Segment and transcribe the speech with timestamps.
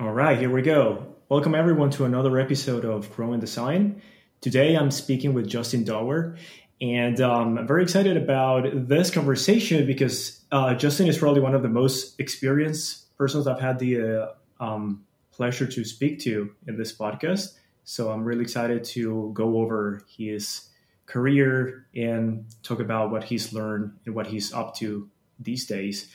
[0.00, 1.16] All right, here we go.
[1.28, 4.00] Welcome everyone to another episode of Growing Design.
[4.40, 6.36] Today I'm speaking with Justin Dauer,
[6.80, 11.64] and um, I'm very excited about this conversation because uh, Justin is probably one of
[11.64, 14.22] the most experienced persons I've had the
[14.60, 17.54] uh, um, pleasure to speak to in this podcast.
[17.82, 20.68] So I'm really excited to go over his
[21.06, 25.10] career and talk about what he's learned and what he's up to
[25.40, 26.08] these days.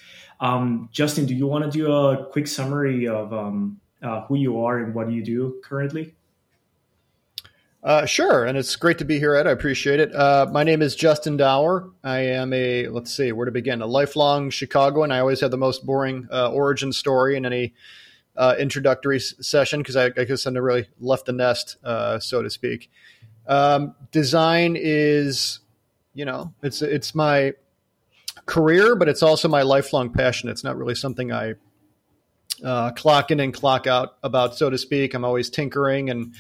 [0.44, 4.62] Um, Justin, do you want to do a quick summary of um, uh, who you
[4.62, 6.14] are and what you do currently?
[7.82, 9.48] Uh, sure, and it's great to be here, Ed.
[9.48, 10.14] I appreciate it.
[10.14, 11.92] Uh, my name is Justin Dauer.
[12.04, 13.82] I am a let's see where to begin.
[13.82, 15.12] A lifelong Chicagoan.
[15.12, 17.74] I always have the most boring uh, origin story in any
[18.36, 22.20] uh, introductory s- session because I, I, guess I never really left the nest, uh,
[22.20, 22.90] so to speak.
[23.48, 25.60] Um, design is,
[26.14, 27.54] you know, it's it's my
[28.46, 30.50] career, but it's also my lifelong passion.
[30.50, 31.56] It's not really something I
[32.64, 35.14] uh, clock in and clock out about, so to speak.
[35.14, 36.36] I'm always tinkering and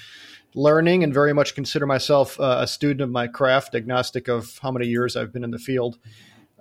[0.55, 4.71] learning, and very much consider myself uh, a student of my craft, agnostic of how
[4.71, 5.97] many years I've been in the field.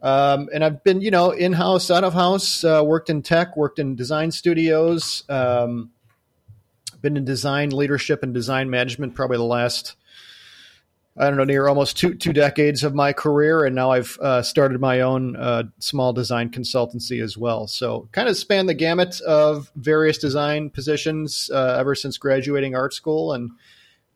[0.02, 3.56] Um, and I've been, you know, in house, out of house, uh, worked in tech,
[3.56, 5.90] worked in design studios, um,
[7.00, 9.96] been in design leadership and design management probably the last
[11.16, 14.42] I don't know, near almost two two decades of my career, and now I've uh,
[14.42, 17.66] started my own uh, small design consultancy as well.
[17.66, 22.94] So, kind of span the gamut of various design positions uh, ever since graduating art
[22.94, 23.50] school, and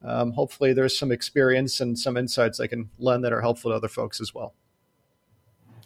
[0.03, 3.77] um, hopefully, there's some experience and some insights I can lend that are helpful to
[3.77, 4.55] other folks as well.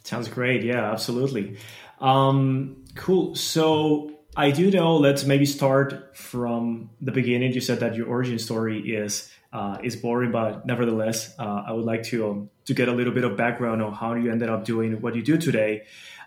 [0.03, 0.63] Sounds great.
[0.63, 1.57] Yeah, absolutely.
[1.99, 3.35] Um, cool.
[3.35, 4.95] So, I do know.
[4.95, 7.51] Let's maybe start from the beginning.
[7.51, 11.83] You said that your origin story is uh, is boring, but nevertheless, uh, I would
[11.83, 14.63] like to um, to get a little bit of background on how you ended up
[14.63, 15.83] doing what you do today.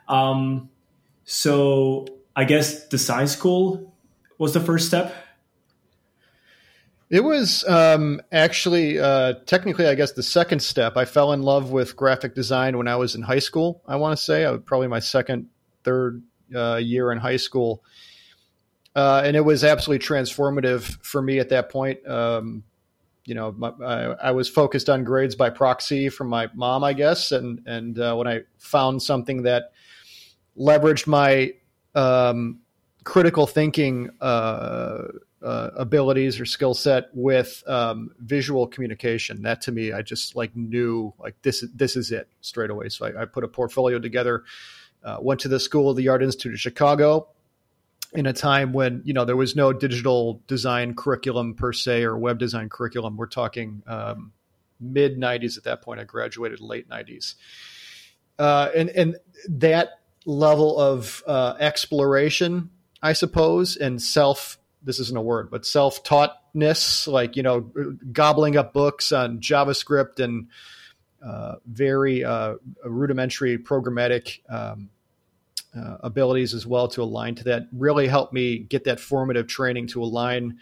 [0.06, 0.68] Um,
[1.24, 3.94] so I guess design school
[4.36, 5.14] was the first step.
[7.08, 10.96] It was um, actually uh, technically, I guess, the second step.
[10.96, 13.82] I fell in love with graphic design when I was in high school.
[13.86, 15.48] I want to say I was probably my second,
[15.84, 16.22] third
[16.54, 17.82] uh, year in high school.
[18.96, 22.06] Uh, and it was absolutely transformative for me at that point.
[22.08, 22.62] Um,
[23.24, 26.92] you know, my, I, I, was focused on grades by proxy from my mom, I
[26.92, 29.72] guess, and and uh, when I found something that
[30.58, 31.54] leveraged my
[31.94, 32.60] um,
[33.04, 35.04] critical thinking uh,
[35.42, 40.54] uh, abilities or skill set with um, visual communication, that to me, I just like
[40.54, 42.90] knew like this this is it straight away.
[42.90, 44.44] So I, I put a portfolio together.
[45.04, 47.28] Uh, went to the School of the Art Institute of Chicago,
[48.14, 52.16] in a time when you know there was no digital design curriculum per se or
[52.16, 53.16] web design curriculum.
[53.16, 54.32] We're talking um,
[54.80, 56.00] mid '90s at that point.
[56.00, 57.34] I graduated late '90s,
[58.38, 59.16] uh, and and
[59.48, 62.70] that level of uh, exploration,
[63.02, 64.58] I suppose, and self.
[64.82, 67.72] This isn't a word, but self taughtness, like you know,
[68.12, 70.48] gobbling up books on JavaScript and
[71.66, 72.54] very uh,
[72.84, 74.90] rudimentary programmatic um,
[75.76, 79.86] uh, abilities as well to align to that really helped me get that formative training
[79.88, 80.58] to align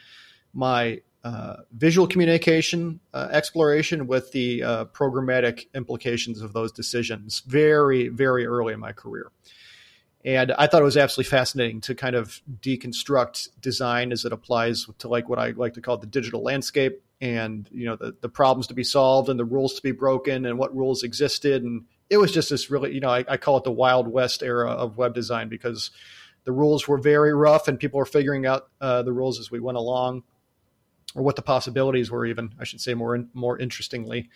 [0.54, 8.08] my uh, visual communication uh, exploration with the uh, programmatic implications of those decisions very,
[8.08, 9.30] very early in my career.
[10.24, 14.86] And I thought it was absolutely fascinating to kind of deconstruct design as it applies
[14.98, 18.28] to like what I like to call the digital landscape and you know the, the
[18.28, 21.62] problems to be solved and the rules to be broken and what rules existed.
[21.62, 24.42] And it was just this really, you know, I, I call it the Wild West
[24.42, 25.92] era of web design because
[26.44, 29.60] the rules were very rough and people were figuring out uh, the rules as we
[29.60, 30.24] went along
[31.14, 34.28] or what the possibilities were even i should say more more interestingly.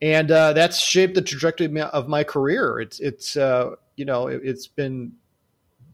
[0.00, 2.78] And uh, that's shaped the trajectory of my career.
[2.78, 5.12] It's it's uh, you know it, has been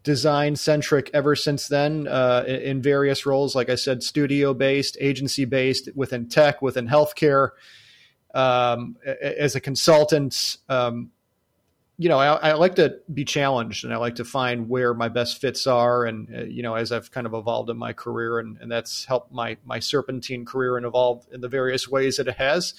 [0.03, 5.45] design centric ever since then uh, in various roles like i said studio based agency
[5.45, 7.51] based within tech within healthcare
[8.35, 11.11] um, as a consultant, um,
[11.99, 15.09] you know, I, I, like to be challenged and I like to find where my
[15.09, 16.07] best fits are.
[16.07, 19.05] And, uh, you know, as I've kind of evolved in my career and, and that's
[19.05, 22.75] helped my, my serpentine career and evolve in the various ways that it has.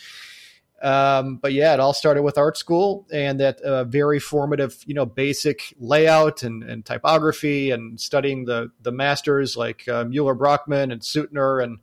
[0.84, 4.94] Um, but yeah, it all started with art school and that uh, very formative, you
[4.94, 11.02] know, basic layout and, and typography and studying the, the masters like uh, Müller-Brockmann and
[11.02, 11.80] Suitner and,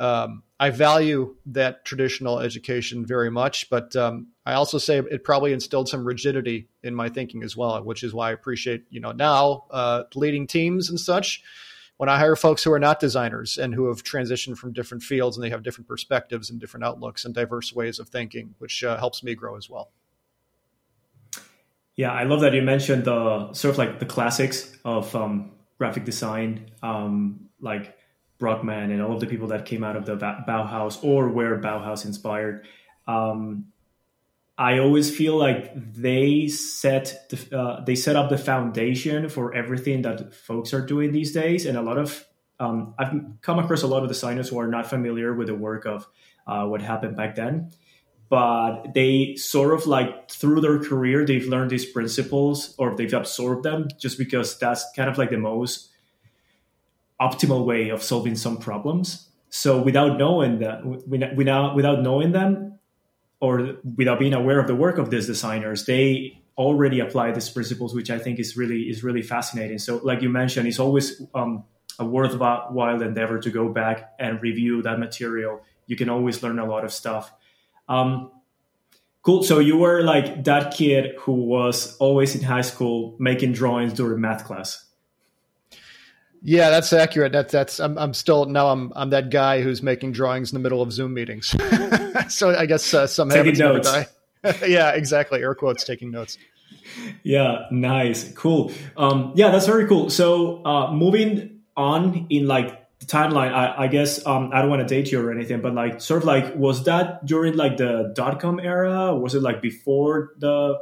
[0.00, 5.52] um, I value that traditional education very much, but um, I also say it probably
[5.52, 9.12] instilled some rigidity in my thinking as well, which is why I appreciate you know
[9.12, 11.42] now uh, leading teams and such.
[11.96, 15.36] When I hire folks who are not designers and who have transitioned from different fields
[15.36, 18.96] and they have different perspectives and different outlooks and diverse ways of thinking, which uh,
[18.98, 19.92] helps me grow as well.
[21.96, 26.04] Yeah, I love that you mentioned the sort of like the classics of um, graphic
[26.04, 27.96] design, um, like
[28.40, 32.04] Brueggemann and all of the people that came out of the Bauhaus or were Bauhaus
[32.04, 32.66] inspired.
[33.06, 33.66] Um,
[34.56, 40.02] I always feel like they set the, uh, they set up the foundation for everything
[40.02, 42.24] that folks are doing these days, and a lot of
[42.60, 43.12] um, I've
[43.42, 46.06] come across a lot of designers who are not familiar with the work of
[46.46, 47.72] uh, what happened back then,
[48.28, 53.64] but they sort of like through their career they've learned these principles or they've absorbed
[53.64, 55.90] them just because that's kind of like the most
[57.20, 59.28] optimal way of solving some problems.
[59.50, 62.73] So without knowing that, without without knowing them,
[63.44, 67.94] or without being aware of the work of these designers, they already apply these principles,
[67.94, 69.78] which I think is really is really fascinating.
[69.78, 71.64] So, like you mentioned, it's always um,
[71.98, 75.60] a worthwhile endeavor to go back and review that material.
[75.86, 77.30] You can always learn a lot of stuff.
[77.86, 78.30] Um,
[79.22, 79.42] cool.
[79.42, 84.20] So you were like that kid who was always in high school making drawings during
[84.20, 84.84] math class.
[86.46, 87.32] Yeah, that's accurate.
[87.32, 90.62] That's that's I'm I'm still now I'm I'm that guy who's making drawings in the
[90.62, 91.48] middle of Zoom meetings.
[92.28, 93.90] so I guess uh, some taking habits notes.
[93.90, 94.06] die.
[94.66, 95.40] yeah, exactly.
[95.40, 96.36] Air quotes taking notes.
[97.22, 98.72] Yeah, nice, cool.
[98.94, 100.10] Um, yeah, that's very cool.
[100.10, 104.86] So uh, moving on in like the timeline, I, I guess um, I don't want
[104.86, 108.12] to date you or anything, but like sort of like was that during like the
[108.14, 109.14] dot com era?
[109.14, 110.78] Was it like before the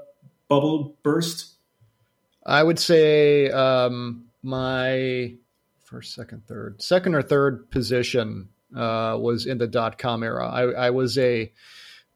[0.48, 1.54] bubble burst?
[2.44, 5.36] I would say um, my
[5.92, 10.48] first, second, third, second or third position uh, was in the dot com era.
[10.48, 11.52] I, I was a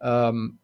[0.01, 0.59] um,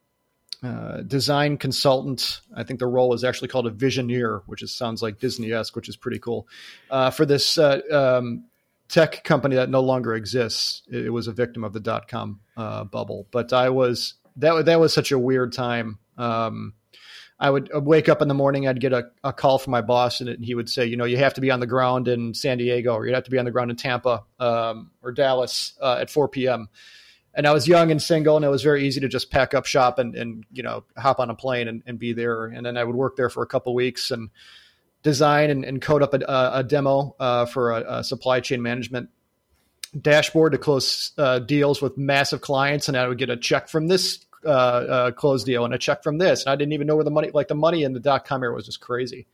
[0.63, 2.41] uh, design consultant.
[2.57, 5.77] I think the role was actually called a visioneer, which is, sounds like Disney esque,
[5.77, 6.49] which is pretty cool.
[6.91, 8.45] Uh, for this uh, um,
[8.89, 12.41] tech company that no longer exists, it, it was a victim of the dot com
[12.57, 13.27] uh, bubble.
[13.31, 15.99] But I was that that was such a weird time.
[16.17, 16.75] Um,
[17.43, 20.21] I would wake up in the morning, I'd get a, a call from my boss,
[20.21, 22.59] and, he would say, you know, you have to be on the ground in San
[22.59, 25.99] Diego, or you have to be on the ground in Tampa um, or Dallas uh,
[26.01, 26.69] at 4 p.m.
[27.35, 29.67] And I was young and single, and it was very easy to just pack up
[29.67, 32.45] shop and, and you know hop on a plane and, and be there.
[32.45, 34.31] And then I would work there for a couple weeks and
[35.03, 39.09] design and, and code up a, a demo uh, for a, a, supply chain management
[40.01, 43.89] dashboard to close uh, deals with massive clients, and I would get a check from
[43.89, 46.97] this uh, uh, closed deal and a check from this, and I didn't even know
[46.97, 49.27] where the money, like the money in the dot com era was just crazy.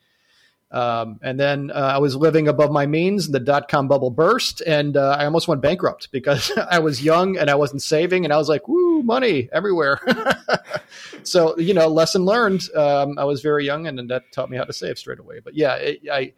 [0.70, 4.10] Um, and then uh, I was living above my means, and the dot com bubble
[4.10, 8.24] burst, and uh, I almost went bankrupt because I was young and I wasn't saving,
[8.24, 10.00] and I was like, "Woo, money everywhere."
[11.22, 12.68] so you know, lesson learned.
[12.74, 15.40] Um, I was very young, and, that taught me how to save straight away.
[15.42, 16.32] But yeah, it, I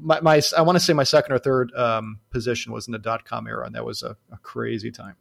[0.00, 2.98] my, my I want to say my second or third um, position was in the
[2.98, 5.16] dot com era, and that was a, a crazy time.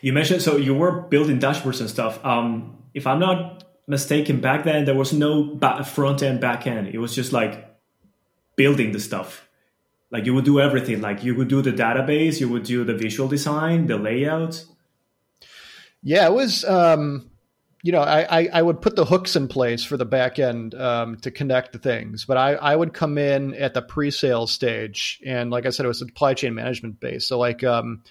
[0.00, 2.24] You mentioned so you were building dashboards and stuff.
[2.24, 6.88] Um, if I'm not mistaken, back then there was no front end, back end.
[6.88, 7.64] It was just like
[8.56, 9.48] building the stuff.
[10.10, 11.00] Like you would do everything.
[11.00, 14.64] Like you would do the database, you would do the visual design, the layout.
[16.02, 16.64] Yeah, it was.
[16.64, 17.30] Um,
[17.82, 20.74] you know, I, I, I would put the hooks in place for the back end
[20.74, 25.20] um, to connect the things, but I, I would come in at the pre-sale stage,
[25.24, 27.26] and like I said, it was supply chain management base.
[27.26, 27.62] So like.
[27.62, 28.02] Um,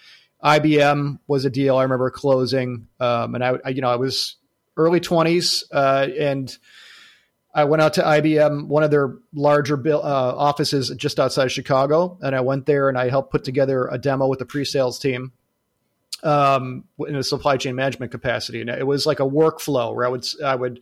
[0.43, 4.35] IBM was a deal I remember closing, um, and I, I, you know, I was
[4.75, 6.55] early twenties, uh, and
[7.53, 12.35] I went out to IBM, one of their larger uh, offices just outside Chicago, and
[12.35, 15.31] I went there and I helped put together a demo with the pre-sales team
[16.21, 20.09] um, in a supply chain management capacity, and it was like a workflow where I
[20.09, 20.81] would I would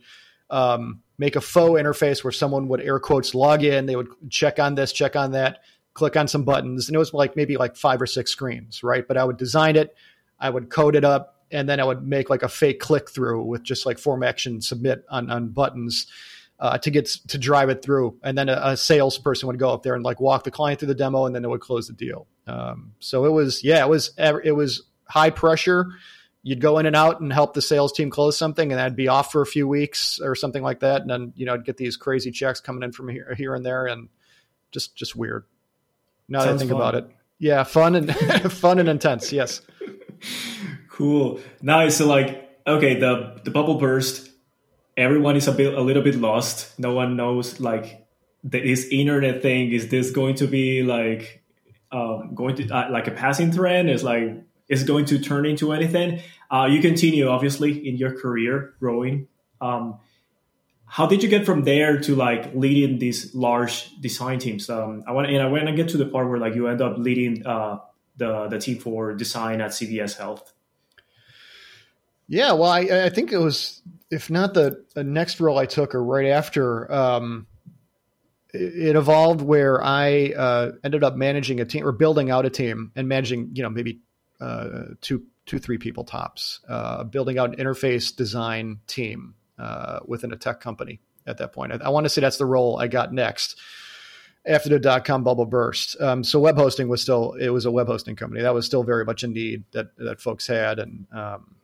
[0.50, 4.58] um, make a faux interface where someone would air quotes log in, they would check
[4.58, 5.60] on this, check on that
[5.96, 9.08] click on some buttons, and it was like maybe like five or six screens, right?
[9.08, 9.96] But I would design it,
[10.38, 13.42] I would code it up, and then I would make like a fake click through
[13.44, 16.06] with just like form action submit on on buttons.
[16.58, 19.82] Uh, to get to drive it through, and then a, a, salesperson would go up
[19.82, 21.92] there and like walk the client through the demo, and then it would close the
[21.92, 22.26] deal.
[22.46, 25.88] Um, so it was, yeah, it was it was high pressure.
[26.42, 29.06] You'd go in and out and help the sales team close something, and I'd be
[29.06, 31.76] off for a few weeks or something like that, and then you know I'd get
[31.76, 34.08] these crazy checks coming in from here here and there, and
[34.70, 35.44] just just weird.
[36.28, 36.80] Now Sounds that I think fun.
[36.80, 38.14] about it, yeah, fun and
[38.52, 39.32] fun and intense.
[39.32, 39.60] Yes.
[40.88, 41.40] Cool.
[41.62, 41.96] Nice.
[41.96, 44.30] So like, okay, the the bubble burst.
[44.96, 46.78] Everyone is a bit a little bit lost.
[46.78, 48.06] No one knows like
[48.42, 49.72] this internet thing.
[49.72, 51.42] Is this going to be like
[51.92, 53.90] um, going to uh, like a passing trend?
[53.90, 56.20] Is like is going to turn into anything?
[56.50, 59.28] Uh, you continue obviously in your career growing.
[59.60, 59.98] Um,
[60.96, 64.70] how did you get from there to like leading these large design teams?
[64.70, 66.80] Um, I want and I want to get to the part where like you end
[66.80, 67.80] up leading uh,
[68.16, 70.54] the the team for design at CVS Health.
[72.28, 75.94] Yeah, well, I, I think it was if not the, the next role I took
[75.94, 76.90] or right after.
[76.90, 77.46] Um,
[78.54, 82.90] it evolved where I uh, ended up managing a team or building out a team
[82.96, 84.00] and managing, you know, maybe
[84.40, 90.32] uh, two, two, three people tops, uh, building out an interface design team uh, within
[90.32, 91.72] a tech company at that point.
[91.72, 93.58] I, I want to say that's the role I got next
[94.46, 96.00] after the dot com bubble burst.
[96.00, 98.82] Um, so web hosting was still it was a web hosting company that was still
[98.82, 101.56] very much a need that that folks had, and um,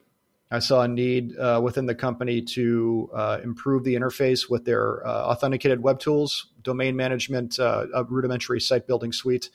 [0.50, 5.06] I saw a need uh, within the company to uh, improve the interface with their
[5.06, 9.48] uh, authenticated web tools, domain management, uh, a rudimentary site building suite.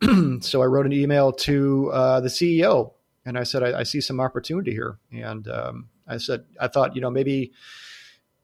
[0.40, 2.92] so I wrote an email to uh, the CEO
[3.24, 6.94] and I said I, I, see some opportunity here, and um, I said I thought
[6.94, 7.52] you know maybe.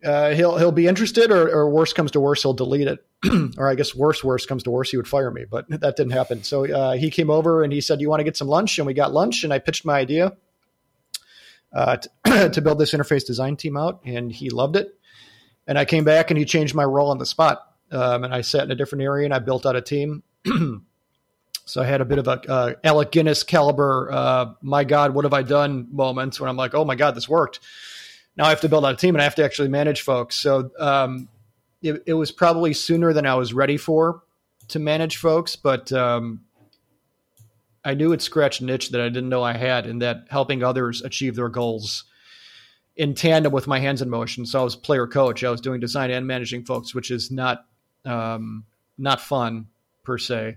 [0.04, 2.98] Uh, he'll he'll be interested, or, or worst comes to worst, he'll delete it.
[3.56, 5.46] or I guess worse, worse comes to worse, he would fire me.
[5.50, 6.42] But that didn't happen.
[6.42, 8.86] So uh, he came over and he said, "You want to get some lunch?" And
[8.86, 10.36] we got lunch, and I pitched my idea
[11.72, 14.94] uh, to, to, build this interface design team out, and he loved it.
[15.66, 17.62] And I came back and he changed my role on the spot.
[17.90, 20.22] Um, and I sat in a different area and I built out a team.
[21.66, 25.24] so I had a bit of a uh, Alec Guinness caliber, uh, my God, what
[25.24, 27.60] have I done moments when I'm like, oh my God, this worked.
[28.36, 30.36] Now I have to build out a team and I have to actually manage folks.
[30.36, 31.28] So um,
[31.82, 34.22] it, it, was probably sooner than I was ready for
[34.68, 36.42] to manage folks, but um,
[37.84, 40.62] I knew it scratched an itch that I didn't know I had, in that helping
[40.62, 42.04] others achieve their goals
[42.96, 44.46] in tandem with my hands in motion.
[44.46, 45.44] So I was player coach.
[45.44, 47.66] I was doing design and managing folks, which is not
[48.04, 48.64] um,
[48.98, 49.66] not fun
[50.02, 50.56] per se.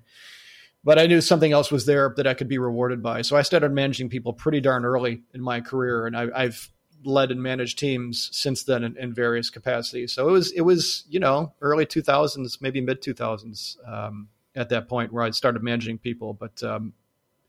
[0.87, 3.21] But I knew something else was there that I could be rewarded by.
[3.21, 6.69] So I started managing people pretty darn early in my career, and I, have
[7.03, 10.13] led and managed teams since then in, in, various capacities.
[10.13, 14.29] So it was it was you know early two thousands, maybe mid two thousands um,
[14.55, 16.33] at that point where I started managing people.
[16.33, 16.93] But um,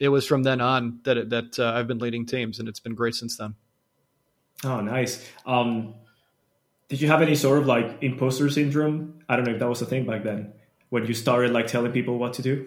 [0.01, 2.81] it was from then on that it, that uh, I've been leading teams, and it's
[2.81, 3.55] been great since then.
[4.65, 5.25] Oh, nice.
[5.47, 5.95] Um,
[6.89, 9.23] did you have any sort of like imposter syndrome?
[9.29, 10.55] I don't know if that was a thing back then
[10.89, 12.67] when you started like telling people what to do.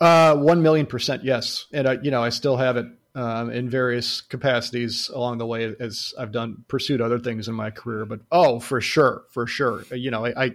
[0.00, 3.68] Uh, one million percent, yes, and I, you know, I still have it um, in
[3.68, 8.06] various capacities along the way as I've done pursued other things in my career.
[8.06, 10.54] But oh, for sure, for sure, you know, I, I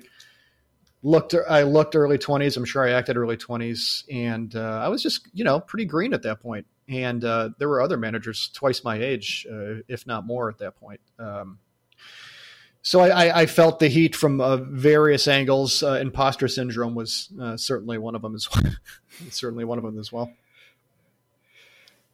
[1.03, 2.57] looked I looked early 20s.
[2.57, 6.13] I'm sure I acted early 20s, and uh, I was just you know pretty green
[6.13, 6.65] at that point.
[6.87, 10.75] And uh, there were other managers twice my age, uh, if not more, at that
[10.75, 11.01] point.
[11.17, 11.59] Um,
[12.85, 15.81] so I, I, felt the heat from uh, various angles.
[15.81, 18.75] Uh, imposter syndrome was uh, certainly one of them as well.
[19.31, 20.31] certainly one of them as well.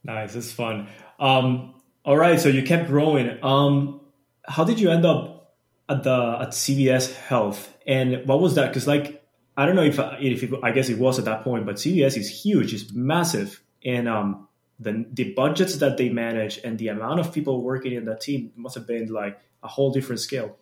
[0.05, 0.87] Nice, it's fun.
[1.19, 1.73] Um,
[2.05, 3.37] all right, so you kept growing.
[3.43, 3.99] Um,
[4.45, 5.57] how did you end up
[5.89, 7.77] at the at CVS Health?
[7.85, 8.69] And what was that?
[8.69, 9.21] Because like
[9.57, 12.15] I don't know if if it, I guess it was at that point, but CVS
[12.15, 14.47] is huge, it's massive, and um,
[14.79, 18.53] the the budgets that they manage and the amount of people working in that team
[18.55, 20.57] must have been like a whole different scale.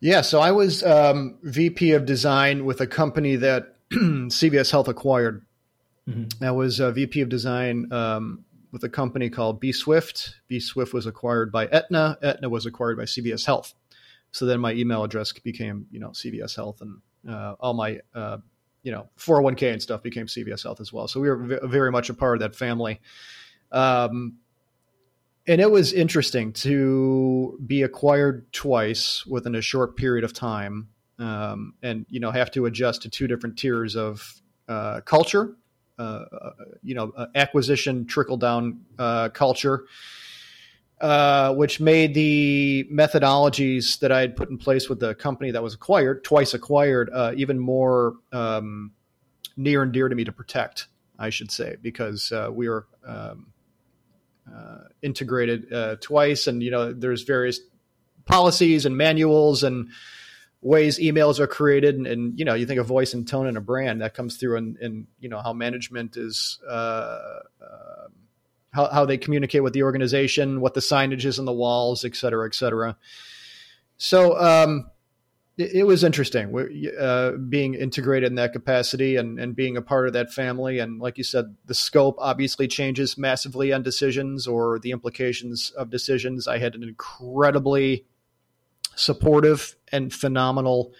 [0.00, 5.44] Yeah, so I was um, VP of design with a company that CVS Health acquired.
[6.08, 6.42] Mm-hmm.
[6.42, 10.34] I was a VP of design um, with a company called bswift.
[10.48, 12.18] B Swift was acquired by Aetna.
[12.22, 13.74] Aetna was acquired by CVS Health.
[14.32, 18.38] So then my email address became, you know, CVS Health, and uh, all my, uh,
[18.82, 21.08] you know, 401k and stuff became CVS Health as well.
[21.08, 23.00] So we were v- very much a part of that family.
[23.70, 24.38] Um,
[25.50, 30.88] and it was interesting to be acquired twice within a short period of time,
[31.18, 35.56] um, and you know, have to adjust to two different tiers of uh, culture.
[35.98, 36.50] Uh, uh,
[36.82, 38.80] you know, uh, acquisition trickle down
[39.34, 39.84] culture
[41.00, 45.62] uh, which made the methodologies that I had put in place with the company that
[45.62, 48.92] was acquired, twice acquired, uh, even more um,
[49.56, 50.88] near and dear to me to protect,
[51.18, 53.34] I should say, because uh, we are um, uh,
[55.02, 57.60] integrated uh, twice, and you know, there's various
[58.24, 59.88] policies and manuals and
[60.62, 63.56] ways emails are created and, and, you know you think of voice and tone and
[63.56, 67.18] a brand that comes through in, in you know how management is uh,
[67.62, 68.12] um,
[68.72, 72.14] how, how they communicate with the organization, what the signage is on the walls, et
[72.14, 72.96] cetera, et cetera.
[73.98, 74.90] So um,
[75.60, 76.54] it, it, was interesting
[76.98, 80.78] uh, being integrated in that capacity and, and being a part of that family.
[80.78, 85.90] And like you said, the scope obviously changes massively on decisions or the implications of
[85.90, 86.48] decisions.
[86.48, 88.06] I had an incredibly
[88.94, 90.92] supportive and phenomenal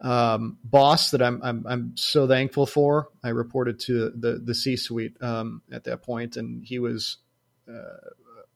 [0.00, 3.08] um, boss that I'm, I'm, I'm so thankful for.
[3.22, 7.18] I reported to the the C suite um, at that point, and he was
[7.68, 8.10] uh,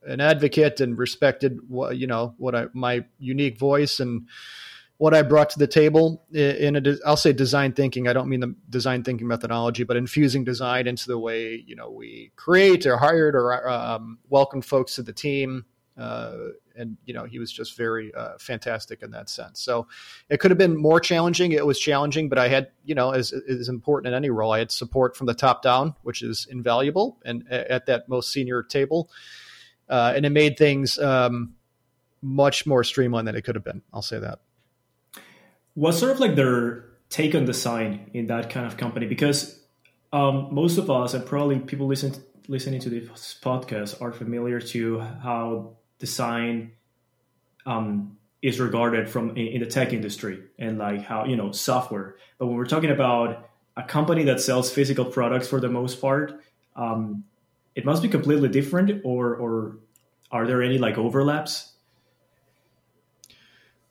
[0.07, 1.61] an advocate and respected
[1.93, 4.27] you know what I my unique voice and
[4.99, 8.09] what I brought to the table in a I'll say design thinking.
[8.09, 11.91] I don't mean the design thinking methodology, but infusing design into the way you know
[11.91, 15.65] we create or hired or um, welcome folks to the team.
[15.99, 19.61] Uh, and you know he was just very uh, fantastic in that sense.
[19.61, 19.87] So
[20.29, 21.53] it could have been more challenging.
[21.53, 24.59] It was challenging, but I had you know as is important in any role, I
[24.59, 29.11] had support from the top down, which is invaluable, and at that most senior table,
[29.89, 31.55] uh, and it made things um,
[32.21, 33.83] much more streamlined than it could have been.
[33.93, 34.41] I'll say that.
[35.77, 39.07] What's sort of like their take on design in that kind of company?
[39.07, 39.61] Because
[40.11, 42.15] um, most of us, and probably people listen
[42.49, 46.73] listening to this podcast, are familiar to how design
[47.67, 52.17] um, is regarded from in, the tech industry and like how you know software.
[52.39, 56.41] But when we're talking about a company that sells physical products for the most part,
[56.75, 57.25] um,
[57.75, 59.03] it must be completely different.
[59.05, 59.77] Or or
[60.31, 61.76] are there any like overlaps?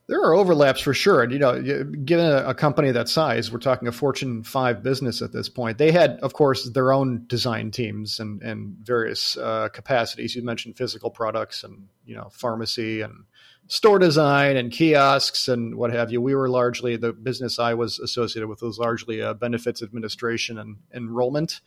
[0.08, 1.24] There are overlaps for sure.
[1.24, 5.24] And, you know, given a, a, company that size, we're talking a Fortune 5 business
[5.24, 5.80] at this point.
[5.80, 10.36] They had, of course, their own design teams and, and various uh, capacities.
[10.36, 13.26] You mentioned physical products and, you know, pharmacy and
[13.68, 16.22] store design and kiosks and what have you.
[16.22, 20.78] We were largely, the business I was associated with was largely uh, benefits administration and
[20.94, 21.62] enrollment.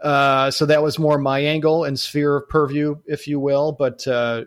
[0.00, 4.06] Uh, so that was more my angle and sphere of purview, if you will, but
[4.06, 4.44] uh,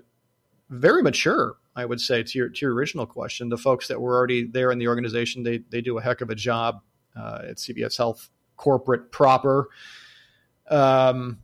[0.70, 4.17] very mature I would say to your to your original question, the folks that were
[4.17, 6.81] already there in the organization, they they do a heck of a job
[7.15, 9.69] uh, at CVS Health corporate proper.
[10.69, 11.38] Um,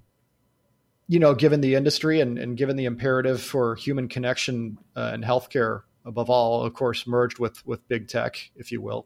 [1.08, 5.24] you know, given the industry and, and given the imperative for human connection uh, and
[5.24, 9.06] healthcare above all, of course, merged with with big tech, if you will.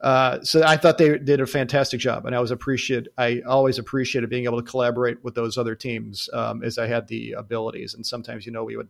[0.00, 3.06] Uh, so I thought they did a fantastic job, and I was appreciate.
[3.16, 7.06] I always appreciated being able to collaborate with those other teams um, as I had
[7.06, 7.94] the abilities.
[7.94, 8.88] And sometimes, you know, we would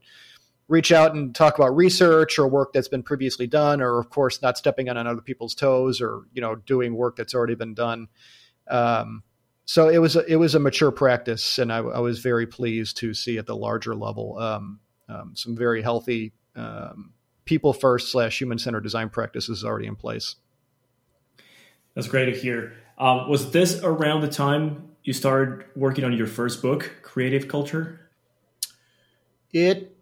[0.69, 4.41] reach out and talk about research or work that's been previously done, or of course
[4.43, 8.09] not stepping on other people's toes, or you know doing work that's already been done.
[8.69, 9.23] Um,
[9.67, 12.99] so it was a, it was a mature practice, and I, I, was very pleased
[12.99, 17.13] to see at the larger level um, um, some very healthy um,
[17.45, 20.37] people first slash human centered design practices already in place.
[21.95, 22.75] That's great to hear.
[22.99, 28.01] Um, was this around the time you started working on your first book, Creative Culture?
[29.53, 29.94] It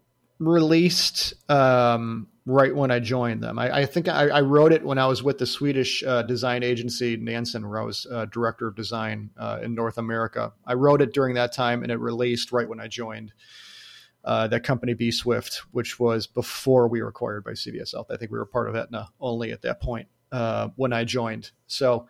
[0.45, 3.57] released um, right when I joined them.
[3.57, 6.63] I, I think I, I, wrote it when I was with the Swedish uh, design
[6.63, 10.53] agency Nansen, where I was uh, director of design uh, in North America.
[10.65, 13.33] I wrote it during that time, and it released right when I joined
[14.23, 18.07] uh, that company, bswift, which was before we were acquired by CVS Health.
[18.09, 21.51] I think we were part of Aetna only at that point uh, when I joined.
[21.67, 22.07] So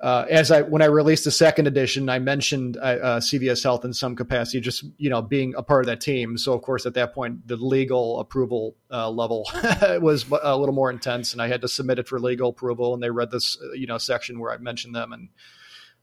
[0.00, 3.84] uh, as I when I released the second edition, I mentioned uh, uh CVS Health
[3.84, 6.38] in some capacity, just you know being a part of that team.
[6.38, 9.46] So of course, at that point, the legal approval uh, level
[10.00, 12.94] was a little more intense, and I had to submit it for legal approval.
[12.94, 15.28] And they read this uh, you know section where I mentioned them, and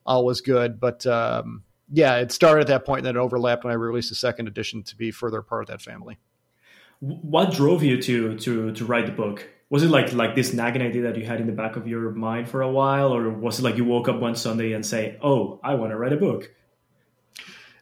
[0.05, 0.79] all was good.
[0.79, 4.09] But um, yeah, it started at that point, and then it overlapped when I released
[4.09, 6.19] the second edition to be further part of that family.
[6.99, 9.47] What drove you to to to write the book?
[9.69, 12.11] Was it like like this nagging idea that you had in the back of your
[12.11, 15.17] mind for a while or was it like you woke up one sunday and say
[15.21, 16.51] oh i want to write a book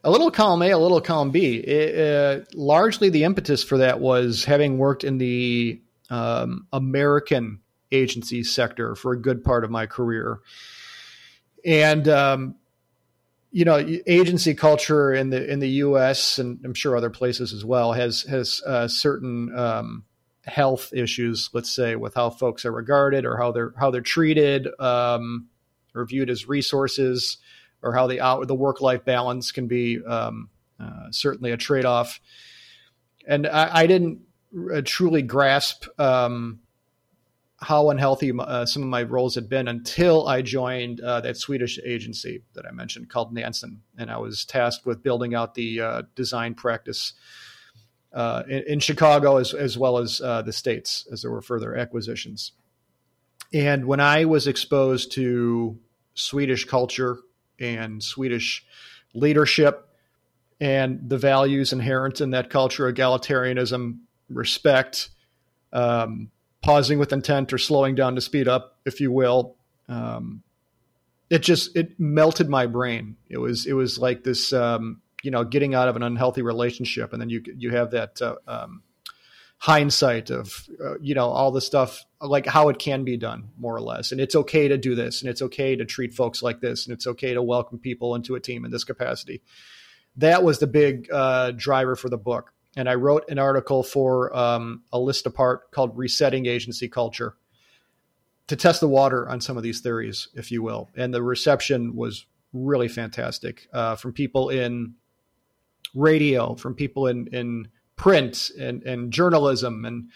[0.03, 1.55] a little column a a little column b.
[1.57, 7.59] It, uh, largely the impetus for that was having worked in the um, american
[7.91, 10.39] agency sector for a good part of my career.
[11.63, 12.55] And um,
[13.51, 17.63] you know agency culture in the in the us and i'm sure other places as
[17.63, 20.03] well has has uh, certain um,
[20.45, 24.67] health issues, let's say, with how folks are regarded or how they're how they're treated,
[24.79, 25.47] um,
[25.93, 27.37] or viewed as resources,
[27.81, 31.85] or how the out the work life balance can be um, uh, certainly a trade
[31.85, 32.19] off.
[33.27, 34.19] And I, I didn't
[34.73, 36.59] uh, truly grasp um,
[37.59, 41.79] how unhealthy uh, some of my roles had been until I joined uh, that Swedish
[41.83, 46.01] agency that I mentioned called Nansen, and I was tasked with building out the uh,
[46.15, 47.13] design practice
[48.15, 51.75] uh, in, in, Chicago as, as well as uh, the states as there were further
[51.75, 52.53] acquisitions.
[53.53, 55.77] And when I was exposed to
[56.13, 57.17] Swedish culture
[57.59, 58.65] and Swedish
[59.13, 59.89] leadership
[60.61, 63.99] and the values inherent in that culture, egalitarianism,
[64.29, 65.09] respect,
[65.73, 69.55] um, pausing with intent or slowing down to speed up, if you will,
[69.89, 70.41] um,
[71.29, 73.17] it just it melted my brain.
[73.29, 77.11] It was it was like this um, you know getting out of an unhealthy relationship,
[77.11, 78.83] and then you you have that uh, um,
[79.57, 83.75] hindsight of uh, you know all the stuff like how it can be done more
[83.75, 86.61] or less, and it's okay to do this, and it's okay to treat folks like
[86.61, 89.41] this, and it's okay to welcome people into a team in this capacity.
[90.17, 94.35] That was the big uh, driver for the book, and I wrote an article for
[94.37, 97.35] um, a list apart called "Resetting Agency Culture."
[98.47, 100.87] to test the water on some of these theories, if you will.
[100.95, 104.93] And the reception was really fantastic uh, from people in
[105.95, 110.09] radio, from people in in print and, and journalism and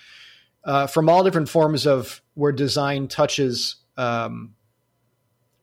[0.66, 4.54] uh, from all different forms of where design touches um,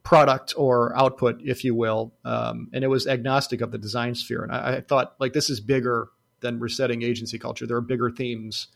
[0.03, 2.15] product or output, if you will.
[2.25, 4.43] Um, and it was agnostic of the design sphere.
[4.43, 6.09] And I, I, thought, like, this is bigger
[6.41, 7.67] than resetting agency culture.
[7.67, 8.69] There are bigger themes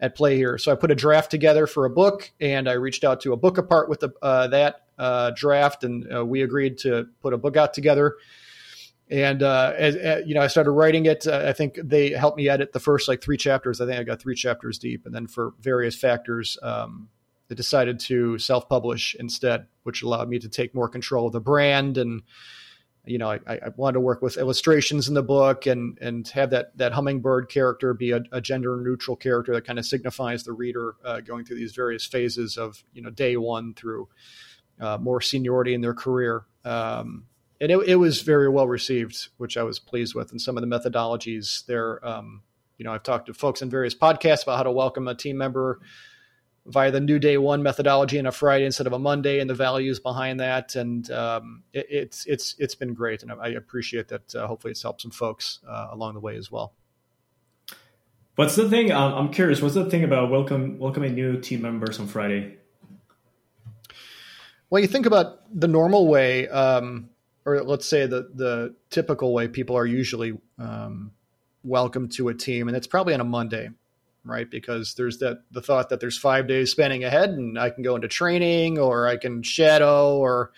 [0.00, 0.58] at play here.
[0.58, 3.36] So I put a draft together for a book, and I reached out to a
[3.36, 7.38] book apart with the, uh, that uh, draft, and uh, we agreed to put a
[7.38, 8.16] book out together.
[9.10, 11.26] And uh, as, as, you know, I started writing it.
[11.26, 13.80] Uh, I think they helped me edit the first like three chapters.
[13.80, 17.08] I think I got three chapters deep, and then for various factors, um,
[17.48, 21.98] they decided to self-publish instead, which allowed me to take more control of the brand.
[21.98, 22.22] And
[23.06, 26.50] you know, I, I wanted to work with illustrations in the book and and have
[26.50, 30.52] that that hummingbird character be a, a gender neutral character that kind of signifies the
[30.52, 34.08] reader uh, going through these various phases of you know day one through
[34.80, 36.44] uh, more seniority in their career.
[36.64, 37.26] Um,
[37.64, 40.30] and it, it, was very well received, which I was pleased with.
[40.30, 42.42] And some of the methodologies there, um,
[42.76, 45.38] you know, I've talked to folks in various podcasts about how to welcome a team
[45.38, 45.80] member
[46.66, 49.54] via the new day one methodology on a Friday instead of a Monday and the
[49.54, 50.76] values behind that.
[50.76, 54.34] And um, it, it's it's it's been great, and I appreciate that.
[54.34, 56.74] Uh, hopefully, it's helped some folks uh, along the way as well.
[58.34, 58.92] What's the thing?
[58.92, 59.62] Um, I'm curious.
[59.62, 62.58] What's the thing about welcome welcoming new team members on Friday?
[64.68, 67.08] Well, you think about the normal way, um,
[67.44, 71.12] or let's say the the typical way people are usually um,
[71.62, 73.70] welcome to a team, and it's probably on a Monday
[74.24, 74.50] right?
[74.50, 77.94] Because there's that the thought that there's five days spanning ahead, and I can go
[77.94, 80.52] into training, or I can shadow, or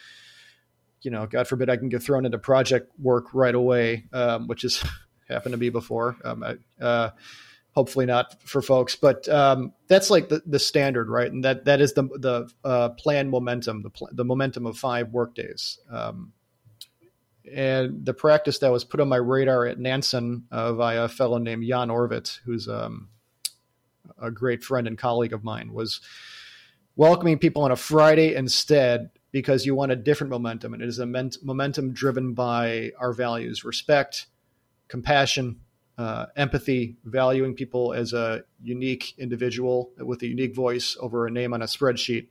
[1.02, 4.62] you know, God forbid, I can get thrown into project work right away, um, which
[4.62, 4.82] has
[5.28, 6.16] happened to me before.
[6.24, 7.10] Um, I, uh,
[7.72, 11.30] hopefully not for folks, but um, that's like the, the standard, right?
[11.30, 15.10] And that that is the the uh, plan momentum, the pl- the momentum of five
[15.10, 15.78] work days.
[15.90, 16.32] Um,
[17.52, 21.38] and the practice that was put on my radar at Nansen uh, via a fellow
[21.38, 23.08] named Jan Orvit, who's um,
[24.20, 26.00] a great friend and colleague of mine, was
[26.96, 30.72] welcoming people on a Friday instead because you want a different momentum.
[30.72, 34.26] And it is a momentum driven by our values respect,
[34.88, 35.60] compassion,
[35.98, 41.54] uh, empathy, valuing people as a unique individual with a unique voice over a name
[41.54, 42.28] on a spreadsheet.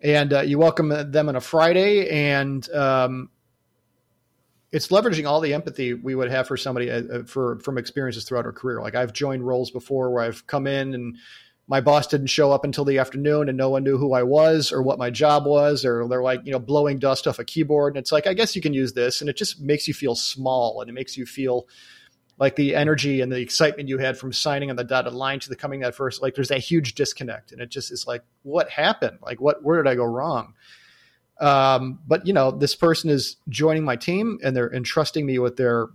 [0.00, 3.30] And uh, you welcome them on a Friday, and um,
[4.72, 8.24] it's leveraging all the empathy we would have for somebody uh, uh, for from experiences
[8.24, 8.80] throughout our career.
[8.80, 11.16] Like I've joined roles before where I've come in and
[11.68, 14.70] my boss didn't show up until the afternoon and no one knew who I was
[14.70, 17.94] or what my job was, or they're like, you know, blowing dust off a keyboard.
[17.94, 19.20] And it's like, I guess you can use this.
[19.20, 21.66] And it just makes you feel small and it makes you feel
[22.38, 25.48] like the energy and the excitement you had from signing on the dotted line to
[25.48, 27.50] the coming that first, like there's that huge disconnect.
[27.50, 29.18] And it just is like, what happened?
[29.22, 30.54] Like, what, where did I go wrong?
[31.40, 35.56] Um, but you know, this person is joining my team and they're entrusting me with
[35.56, 35.88] their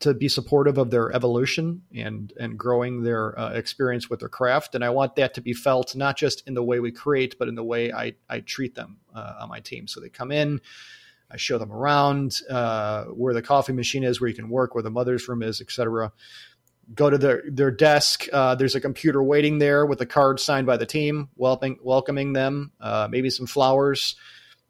[0.00, 4.74] to be supportive of their evolution and and growing their uh, experience with their craft.
[4.74, 7.48] And I want that to be felt not just in the way we create, but
[7.48, 9.86] in the way I I treat them uh, on my team.
[9.88, 10.60] So they come in.
[11.30, 14.82] I show them around uh, where the coffee machine is, where you can work, where
[14.82, 16.12] the mother's room is, etc.
[16.92, 18.26] Go to their their desk.
[18.32, 22.32] Uh, there's a computer waiting there with a card signed by the team, welcoming welcoming
[22.32, 22.72] them.
[22.80, 24.16] Uh, maybe some flowers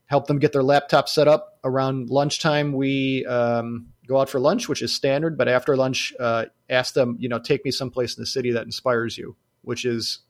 [0.07, 1.59] help them get their laptop set up.
[1.65, 5.37] Around lunchtime, we um, go out for lunch, which is standard.
[5.39, 8.65] But after lunch, uh, ask them, you know, take me someplace in the city that
[8.65, 10.21] inspires you, which is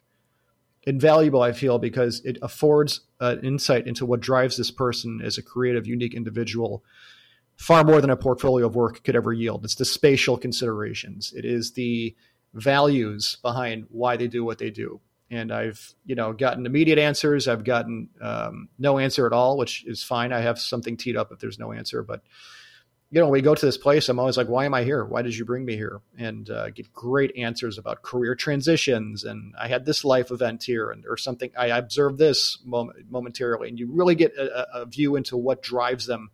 [0.85, 1.43] invaluable.
[1.43, 5.87] I feel because it affords an insight into what drives this person as a creative,
[5.87, 6.85] unique individual.
[7.57, 9.65] Far more than a portfolio of work could ever yield.
[9.65, 11.33] It's the spatial considerations.
[11.35, 12.15] It is the
[12.53, 17.49] values behind why they do what they do and I've you know gotten immediate answers.
[17.49, 20.33] I've gotten um, no answer at all, which is fine.
[20.33, 22.23] I have something teed up if there's no answer, but
[23.11, 25.05] you know, when we go to this place, I'm always like, why am I here?
[25.05, 26.01] Why did you bring me here?
[26.19, 29.23] And uh, get great answers about career transitions.
[29.23, 31.51] And I had this life event here, and or something.
[31.57, 36.07] I observed this moment, momentarily, and you really get a, a, view into what drives
[36.07, 36.31] them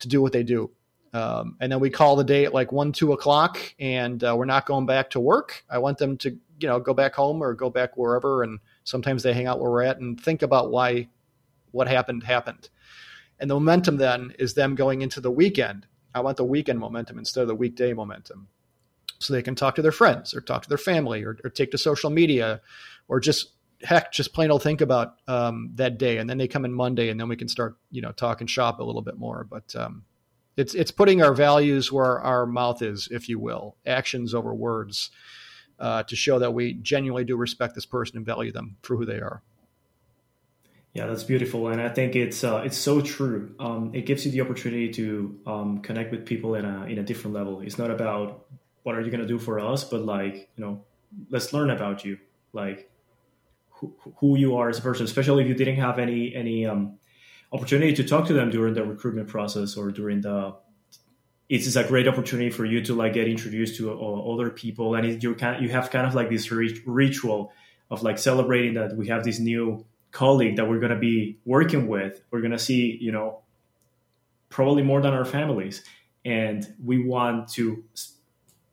[0.00, 0.70] to do what they do.
[1.12, 4.44] Um, and then we call the day at like one, two o'clock, and uh, we're
[4.44, 5.64] not going back to work.
[5.70, 9.22] I want them to you know go back home or go back wherever and sometimes
[9.22, 11.08] they hang out where we're at and think about why
[11.70, 12.68] what happened happened
[13.38, 17.18] and the momentum then is them going into the weekend i want the weekend momentum
[17.18, 18.48] instead of the weekday momentum
[19.18, 21.70] so they can talk to their friends or talk to their family or, or take
[21.70, 22.60] to social media
[23.08, 26.64] or just heck just plain old think about um, that day and then they come
[26.64, 29.46] in monday and then we can start you know talking shop a little bit more
[29.48, 30.04] but um,
[30.56, 35.10] it's it's putting our values where our mouth is if you will actions over words
[35.78, 39.04] uh, to show that we genuinely do respect this person and value them for who
[39.04, 39.42] they are.
[40.94, 43.54] Yeah, that's beautiful, and I think it's uh, it's so true.
[43.58, 47.02] Um, it gives you the opportunity to um, connect with people in a in a
[47.02, 47.60] different level.
[47.60, 48.46] It's not about
[48.86, 50.80] what are you going to do for us but like you know
[51.28, 52.16] let's learn about you
[52.52, 52.88] like
[53.78, 56.98] who, you are as a person especially if you didn't have any any um,
[57.52, 60.54] opportunity to talk to them during the recruitment process or during the
[61.48, 64.94] it's a great opportunity for you to like get introduced to uh, other people.
[64.94, 67.52] And you you have kind of like this ritual
[67.90, 71.86] of like celebrating that we have this new colleague that we're going to be working
[71.86, 72.20] with.
[72.30, 73.42] We're going to see you know
[74.48, 75.84] probably more than our families.
[76.24, 77.84] And we want to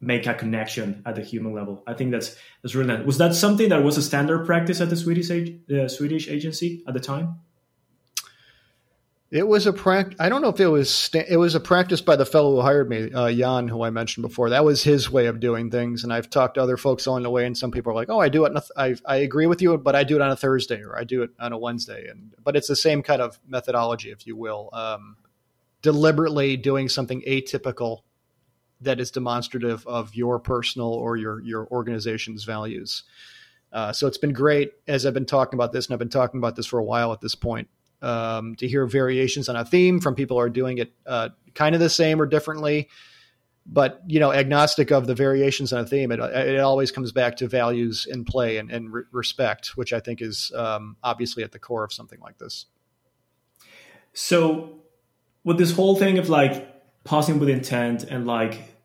[0.03, 3.33] make a connection at the human level i think that's that's really nice was that
[3.33, 7.39] something that was a standard practice at the swedish uh, swedish agency at the time
[9.33, 10.15] it was a practice.
[10.19, 12.61] I don't know if it was sta- it was a practice by the fellow who
[12.61, 14.51] hired me, uh, Jan, who I mentioned before.
[14.51, 17.31] That was his way of doing things, and I've talked to other folks along the
[17.31, 18.51] way, and some people are like, "Oh, I do it.
[18.51, 21.03] Th- I I agree with you, but I do it on a Thursday or I
[21.03, 24.37] do it on a Wednesday." And but it's the same kind of methodology, if you
[24.37, 25.17] will, um,
[25.81, 28.01] deliberately doing something atypical
[28.81, 33.03] that is demonstrative of your personal or your your organization's values.
[33.71, 36.37] Uh, so it's been great as I've been talking about this, and I've been talking
[36.37, 37.67] about this for a while at this point
[38.03, 41.73] um, to hear variations on a theme from people who are doing it uh, kind
[41.73, 42.89] of the same or differently.
[43.65, 47.37] But you know, agnostic of the variations on a theme, it, it always comes back
[47.37, 51.53] to values in play and, and re- respect, which I think is um, obviously at
[51.53, 52.65] the core of something like this.
[54.11, 54.81] So,
[55.45, 56.72] with this whole thing of like
[57.03, 58.75] pausing with intent and like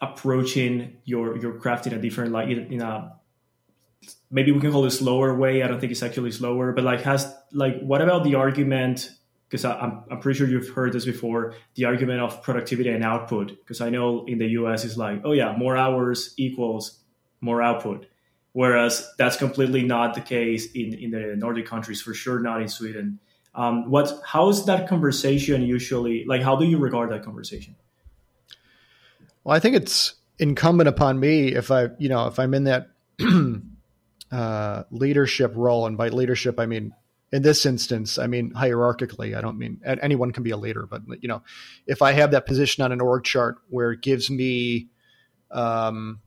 [0.00, 3.12] approaching your your craft in a different like in, in a
[4.30, 5.62] maybe we can call it slower way.
[5.62, 9.10] I don't think it's actually slower, but like has like what about the argument?
[9.48, 11.54] Because I'm I'm pretty sure you've heard this before.
[11.74, 13.48] The argument of productivity and output.
[13.48, 14.84] Because I know in the U.S.
[14.84, 16.98] it's like, oh yeah, more hours equals
[17.40, 18.06] more output,
[18.52, 22.02] whereas that's completely not the case in in the Nordic countries.
[22.02, 23.20] For sure, not in Sweden.
[23.56, 26.42] Um, what how is that conversation usually like?
[26.42, 27.74] How do you regard that conversation?
[29.44, 32.90] Well, I think it's incumbent upon me if I, you know, if I'm in that
[34.30, 36.92] uh, leadership role, and by leadership I mean
[37.32, 39.36] in this instance, I mean hierarchically.
[39.36, 41.42] I don't mean anyone can be a leader, but you know,
[41.86, 44.88] if I have that position on an org chart where it gives me,
[45.50, 46.20] um,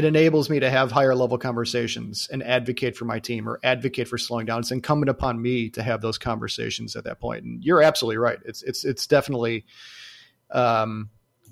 [0.00, 4.08] it enables me to have higher level conversations and advocate for my team or advocate
[4.08, 4.60] for slowing down.
[4.60, 7.44] It's incumbent upon me to have those conversations at that point.
[7.44, 8.38] And you're absolutely right.
[8.46, 9.66] It's it's it's definitely
[10.50, 11.10] um,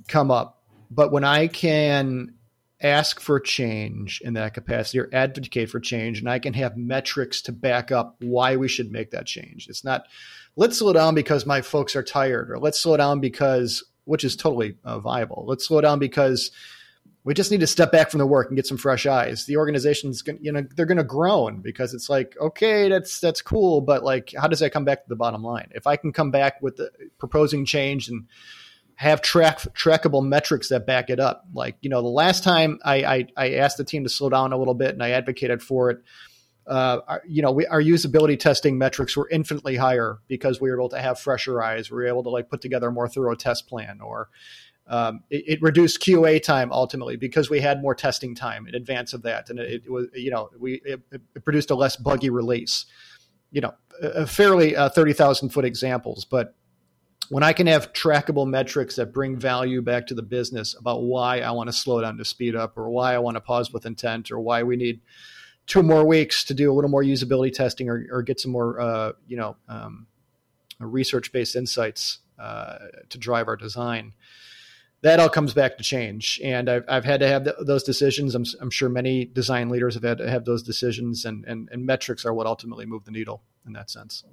[0.08, 0.62] come up.
[0.90, 2.34] But when I can
[2.80, 7.42] ask for change in that capacity or advocate for change and i can have metrics
[7.42, 10.04] to back up why we should make that change it's not
[10.54, 14.36] let's slow down because my folks are tired or let's slow down because which is
[14.36, 16.52] totally uh, viable let's slow down because
[17.28, 19.56] we just need to step back from the work and get some fresh eyes the
[19.58, 23.82] organization's going you know they're going to groan because it's like okay that's that's cool
[23.82, 26.30] but like how does that come back to the bottom line if i can come
[26.30, 28.26] back with the proposing change and
[28.94, 31.46] have track trackable metrics that back it up.
[31.54, 34.52] Like, you know, the last time I, I, I asked the team to slow down
[34.52, 35.98] a little bit and I advocated for it,
[36.66, 40.88] uh, you know, we, our usability testing metrics were infinitely higher because we were able
[40.88, 41.92] to have fresher eyes.
[41.92, 44.30] We were able to like put together a more thorough test plan or
[44.88, 49.12] um, it, it, reduced QA time ultimately because we had more testing time in advance
[49.12, 49.50] of that.
[49.50, 52.86] And it, it was, you know, we, it, it, produced a less buggy release,
[53.50, 56.54] you know, a fairly uh, 30,000 foot examples, but
[57.28, 61.40] when I can have trackable metrics that bring value back to the business about why
[61.40, 63.84] I want to slow down to speed up or why I want to pause with
[63.84, 65.00] intent or why we need
[65.66, 68.80] two more weeks to do a little more usability testing or, or get some more,
[68.80, 70.06] uh, you know, um,
[70.80, 72.78] research based insights uh,
[73.10, 74.14] to drive our design.
[75.02, 78.34] That all comes back to change, and I've, I've had to have those decisions.
[78.34, 81.86] I'm, I'm, sure many design leaders have had to have those decisions, and, and, and
[81.86, 84.24] metrics are what ultimately move the needle in that sense.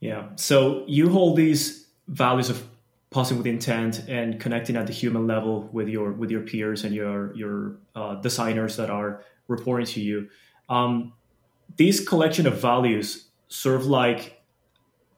[0.00, 0.28] Yeah.
[0.36, 2.62] So you hold these values of
[3.10, 6.94] pausing with intent and connecting at the human level with your with your peers and
[6.94, 10.28] your your uh, designers that are reporting to you.
[10.68, 11.14] Um,
[11.76, 13.28] these collection of values
[13.64, 14.42] of like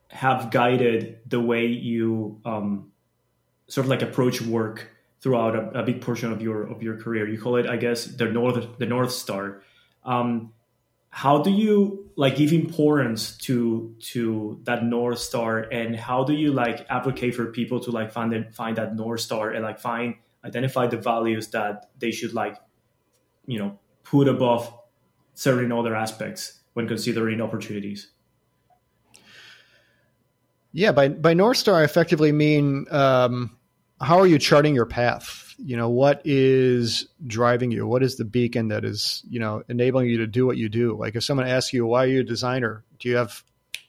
[0.09, 2.93] have guided the way you um,
[3.69, 7.29] sort of like approach work throughout a, a, big portion of your of your career.
[7.29, 9.63] You call it, I guess, the north the north star.
[10.05, 10.53] Um,
[11.11, 16.53] how do you like give importance to to that north star and how do you
[16.53, 20.17] like advocate for people to like find it, find that north star and like find
[20.45, 22.57] identify the values that they should like
[23.47, 24.73] you know put above
[25.35, 28.11] certain other aspects when considering opportunities
[30.73, 33.58] yeah by by north star i effectively mean um,
[34.01, 35.55] how are you charting your path?
[35.59, 37.87] You know what is driving you?
[37.87, 40.97] What is the beacon that is you know enabling you to do what you do?
[40.97, 42.85] Like if someone asks you why are you a designer?
[42.99, 43.43] Do you have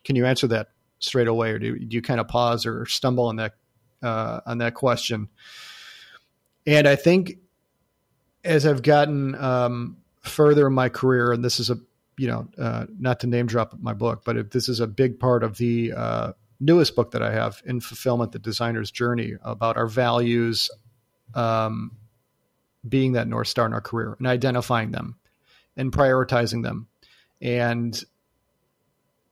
[0.04, 0.70] can you answer that
[1.00, 3.54] straight away or do, do you kind of pause or stumble on that
[4.02, 5.30] uh, on that question?
[6.66, 7.38] And I think
[8.44, 11.78] as I've gotten um, further in my career, and this is a
[12.18, 15.20] you know uh, not to name drop my book, but if this is a big
[15.20, 19.78] part of the uh, newest book that I have in fulfillment, the designer's journey about
[19.78, 20.70] our values,
[21.34, 21.92] um,
[22.88, 25.18] being that north star in our career and identifying them
[25.76, 26.88] and prioritizing them
[27.42, 28.04] and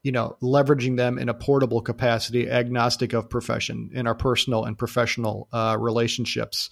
[0.02, 4.76] you know leveraging them in a portable capacity agnostic of profession in our personal and
[4.78, 6.70] professional uh, relationships.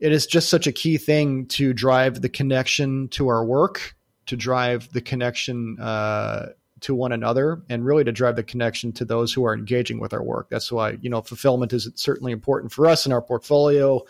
[0.00, 3.94] It is just such a key thing to drive the connection to our work
[4.26, 6.46] to drive the connection uh,
[6.84, 10.12] to one another and really to drive the connection to those who are engaging with
[10.12, 14.00] our work that's why you know fulfillment is certainly important for us in our portfolio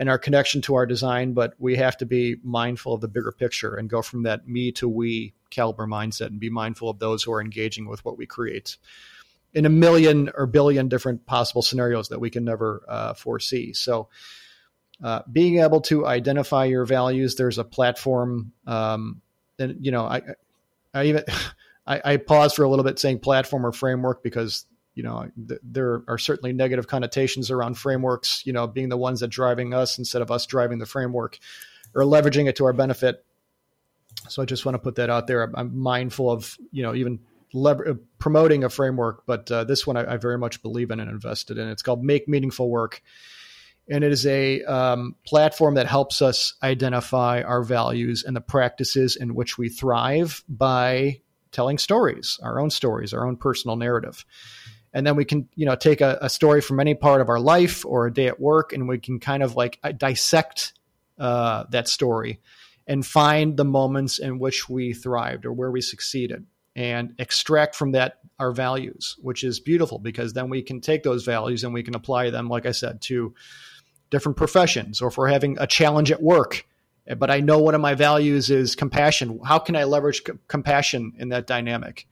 [0.00, 3.32] and our connection to our design, but we have to be mindful of the bigger
[3.32, 7.22] picture and go from that me to we caliber mindset and be mindful of those
[7.22, 8.78] who are engaging with what we create
[9.52, 13.74] in a million or billion different possible scenarios that we can never uh, foresee.
[13.74, 14.08] So,
[15.04, 19.20] uh, being able to identify your values, there's a platform, um,
[19.58, 20.22] and you know, I,
[20.94, 21.24] I even
[21.86, 25.60] I, I pause for a little bit saying platform or framework because you know, th-
[25.62, 29.98] there are certainly negative connotations around frameworks, you know, being the ones that driving us
[29.98, 31.38] instead of us driving the framework
[31.94, 33.24] or leveraging it to our benefit.
[34.28, 35.50] So I just want to put that out there.
[35.54, 37.20] I'm, mindful of, you know, even
[37.54, 37.74] uh,
[38.18, 41.58] promoting a framework, but uh, this one I, I, very much believe in and invested
[41.58, 41.68] in.
[41.68, 43.02] It's called Make Meaningful Work.
[43.88, 49.16] And it is a um, platform that helps us identify our values and the practices
[49.16, 54.24] in which we thrive by telling stories, our own stories, our own personal narrative.
[54.92, 57.38] And then we can you know take a, a, story from any part of our
[57.38, 60.72] life or a day at work and we can kind of like uh, dissect
[61.18, 62.40] uh, that story
[62.86, 67.92] and find the moments in which we thrived or where we succeeded and extract from
[67.92, 71.82] that our values which is beautiful because then we can take those values and we
[71.82, 73.34] can apply them like i said to
[74.10, 76.64] different professions or if we're having a challenge at work
[77.18, 81.12] but i know one of my values is compassion how can i leverage c- compassion
[81.18, 82.06] in that dynamic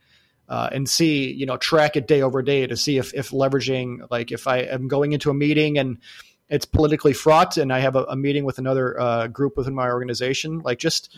[0.48, 4.10] uh, and see, you know, track it day over day to see if, if leveraging,
[4.10, 5.98] like if I am going into a meeting and
[6.48, 9.88] it's politically fraught and I have a, a meeting with another uh, group within my
[9.88, 11.14] organization, like just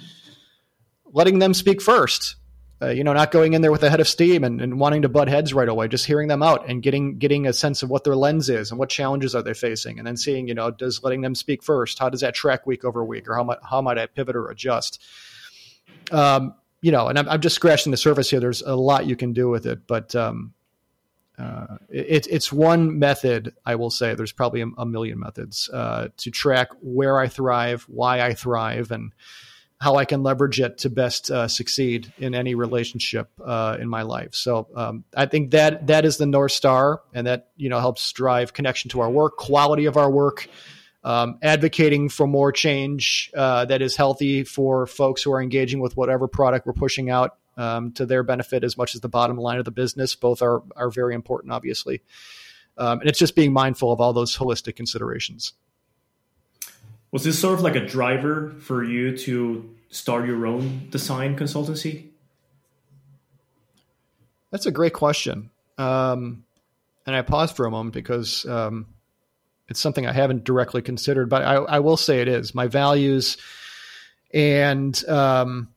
[1.12, 2.36] letting them speak first.
[2.82, 5.02] Uh, you know, not going in there with a head of steam and, and wanting
[5.02, 7.90] to butt heads right away, just hearing them out and getting getting a sense of
[7.90, 10.70] what their lens is and what challenges are they facing, and then seeing, you know,
[10.70, 13.58] does letting them speak first, how does that track week over week, or how might
[13.68, 15.02] how might I pivot or adjust?
[16.10, 18.40] Um, you know, and I'm, I'm, just scratching the surface here.
[18.40, 20.54] There's a lot you can do with it, but um,
[21.38, 23.54] uh, it, it's one method.
[23.64, 27.84] I will say there's probably a, a million methods uh, to track where I thrive,
[27.88, 29.12] why I thrive, and
[29.80, 34.02] how I can leverage it to best uh, succeed in any relationship uh, in my
[34.02, 34.34] life.
[34.34, 38.12] So um, I think that that is the north star, and that you know helps
[38.12, 40.48] drive connection to our work, quality of our work
[41.02, 45.96] um, advocating for more change uh, that is healthy for folks who are engaging with
[45.96, 49.58] whatever product we're pushing out um, to their benefit as much as the bottom line
[49.58, 50.14] of the business.
[50.14, 52.02] Both are are very important, obviously,
[52.76, 55.54] um, and it's just being mindful of all those holistic considerations.
[57.12, 62.06] Was this sort of like a driver for you to start your own design consultancy?
[64.50, 65.50] That's a great question.
[65.76, 66.44] Um,
[67.06, 68.86] and I paused for a moment because um,
[69.68, 73.36] it's something I haven't directly considered, but I, I will say it is my values
[74.32, 75.68] and um,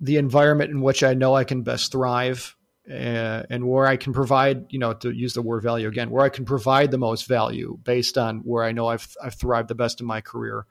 [0.00, 2.55] the environment in which I know I can best thrive
[2.90, 6.24] uh, and where I can provide, you know, to use the word value again, where
[6.24, 9.74] I can provide the most value based on where I know I've, I've thrived the
[9.74, 10.66] best in my career.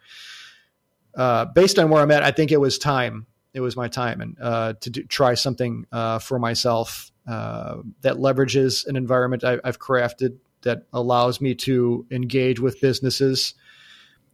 [1.14, 3.28] Uh, based on where I'm at, I think it was time.
[3.54, 8.16] It was my time and uh, to do, try something uh, for myself uh, that
[8.18, 13.54] leverages an environment I, have crafted that allows me to engage with businesses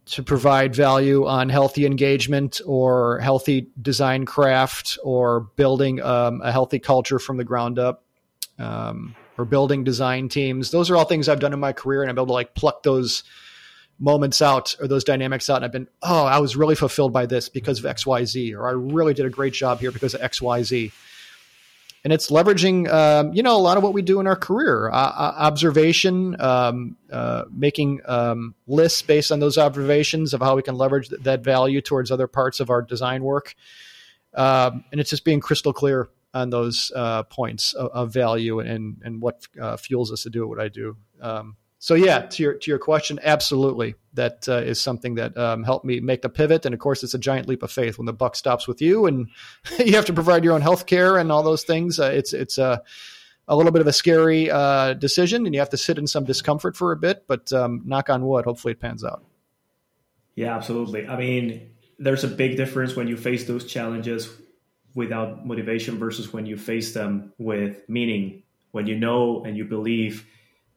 [0.05, 6.79] to provide value on healthy engagement or healthy design craft or building um, a healthy
[6.79, 8.03] culture from the ground up
[8.57, 10.71] um, or building design teams.
[10.71, 12.83] Those are all things I've done in my career, and I'm able to like pluck
[12.83, 13.23] those
[13.99, 15.57] moments out or those dynamics out.
[15.57, 18.55] And I've been, oh, I was really fulfilled by this because of X, Y, Z,
[18.55, 20.91] or I really did a great job here because of X, Y, Z
[22.03, 24.89] and it's leveraging um, you know a lot of what we do in our career
[24.89, 30.61] uh, uh, observation um, uh, making um, lists based on those observations of how we
[30.61, 33.55] can leverage th- that value towards other parts of our design work.
[34.33, 39.01] Um, and it's just being crystal clear on those uh, points of, of, value and
[39.03, 40.95] and what uh, fuels us to do what I do.
[41.19, 45.63] Um, so yeah, to your to your question, absolutely, that uh, is something that um,
[45.63, 46.63] helped me make the pivot.
[46.63, 49.07] And of course, it's a giant leap of faith when the buck stops with you,
[49.07, 49.29] and
[49.79, 51.99] you have to provide your own health care and all those things.
[51.99, 52.83] Uh, it's it's a
[53.47, 56.23] a little bit of a scary uh, decision, and you have to sit in some
[56.23, 57.25] discomfort for a bit.
[57.27, 59.23] But um, knock on wood, hopefully it pans out.
[60.35, 61.07] Yeah, absolutely.
[61.07, 64.29] I mean, there's a big difference when you face those challenges
[64.93, 70.27] without motivation versus when you face them with meaning, when you know and you believe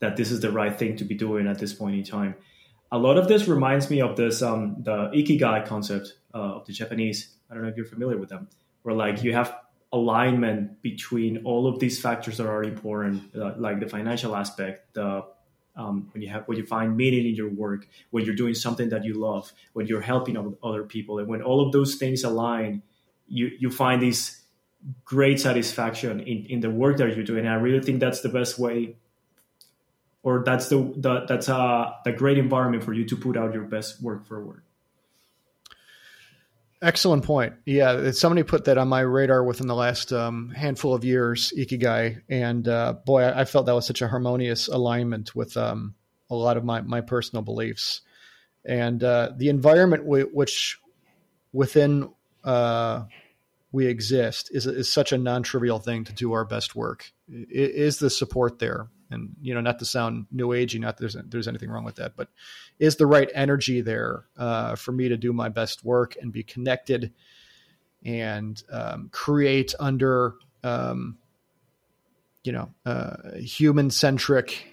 [0.05, 2.35] that this is the right thing to be doing at this point in time.
[2.93, 6.73] A lot of this reminds me of this um, the ikigai concept uh, of the
[6.73, 7.19] Japanese.
[7.51, 8.49] I don't know if you're familiar with them,
[8.83, 9.51] where like you have
[9.93, 15.25] alignment between all of these factors that are important, uh, like the financial aspect, the
[15.77, 18.89] um, when you have when you find meaning in your work, when you're doing something
[18.91, 22.83] that you love, when you're helping other people, and when all of those things align,
[23.27, 24.43] you you find this
[25.05, 27.47] great satisfaction in, in the work that you're doing.
[27.47, 28.97] And I really think that's the best way,
[30.25, 33.63] or that's the, the that's a the great environment for you to put out your
[33.63, 34.63] best work forward.
[36.83, 37.55] Excellent point.
[37.65, 42.23] Yeah, somebody put that on my radar within the last um, handful of years, Ikigai,
[42.29, 45.95] and uh, boy, I felt that was such a harmonious alignment with um,
[46.29, 48.01] a lot of my my personal beliefs,
[48.65, 50.79] and uh, the environment w- which
[51.53, 52.11] within
[52.45, 53.05] uh,
[53.73, 57.13] we exist is is such a non trivial thing to do our best work.
[57.29, 58.89] Is the support there?
[59.15, 62.15] And you know not to sound new agey not there's, there's anything wrong with that
[62.17, 62.29] but
[62.79, 66.43] is the right energy there uh, for me to do my best work and be
[66.43, 67.13] connected
[68.05, 71.17] and um, create under um,
[72.43, 74.67] you know uh, human centric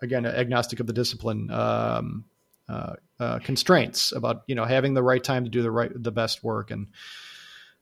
[0.00, 2.24] again agnostic of the discipline um,
[2.68, 6.12] uh, uh, constraints about you know having the right time to do the right the
[6.12, 6.86] best work and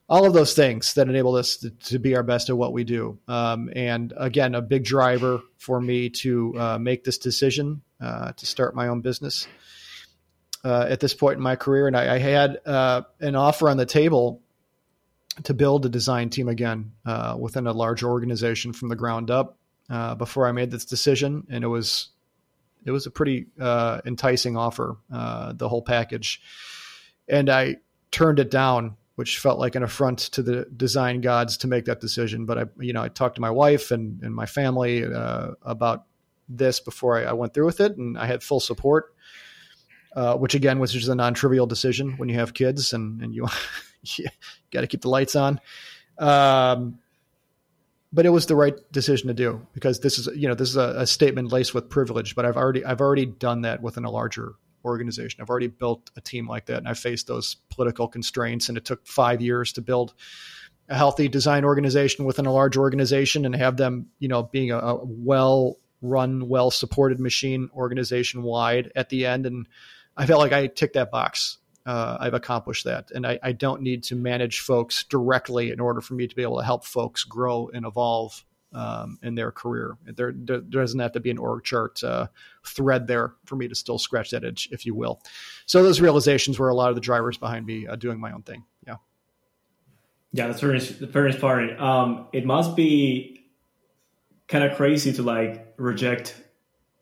[0.07, 2.83] all of those things that enable us to, to be our best at what we
[2.83, 3.17] do.
[3.27, 8.45] Um, and again, a big driver for me to uh, make this decision uh, to
[8.45, 9.47] start my own business
[10.63, 11.87] uh, at this point in my career.
[11.87, 14.41] And I, I had uh, an offer on the table
[15.43, 19.57] to build a design team again uh, within a large organization from the ground up
[19.89, 21.47] uh, before I made this decision.
[21.49, 22.09] And it was
[22.85, 26.39] it was a pretty enticing offer, the whole package.
[27.27, 27.77] And I
[28.11, 32.01] turned it down which felt like an affront to the design gods to make that
[32.01, 32.45] decision.
[32.45, 36.05] But I, you know, I talked to my wife and, and my family uh, about
[36.49, 39.13] this before I, I, went through with it, and I had full support.
[40.15, 43.45] Uh, which again was just a non-trivial decision when you have kids and and you,
[44.15, 44.25] you
[44.71, 45.59] got to keep the lights on.
[46.17, 46.99] Um,
[48.13, 50.77] but it was the right decision to do because this is you know this is
[50.77, 52.33] a, a statement laced with privilege.
[52.33, 54.53] But I've already I've already done that within a larger
[54.85, 55.41] organization.
[55.41, 58.69] I've already built a team like that, and I faced those political constraints.
[58.69, 60.13] And it took five years to build
[60.87, 64.77] a healthy design organization within a large organization and have them, you know, being a,
[64.77, 69.45] a well run, well supported machine organization wide at the end.
[69.45, 69.67] And
[70.15, 71.57] I felt like I ticked that box.
[71.85, 76.01] Uh, I've accomplished that, and I, I, don't need to manage folks directly in order
[76.01, 78.43] for me to be able to help folks grow and evolve
[78.75, 79.97] um, in their career.
[80.05, 82.27] There, there, doesn't have to be an org chart uh,
[82.65, 85.21] thread there for me to still scratch that itch, if you will.
[85.65, 88.43] So those realizations were a lot of the drivers behind me uh, doing my own
[88.43, 88.65] thing.
[88.85, 88.97] Yeah.
[90.33, 91.79] Yeah, that's very, very inspiring.
[91.79, 93.45] Um, it must be
[94.47, 96.35] kind of crazy to like reject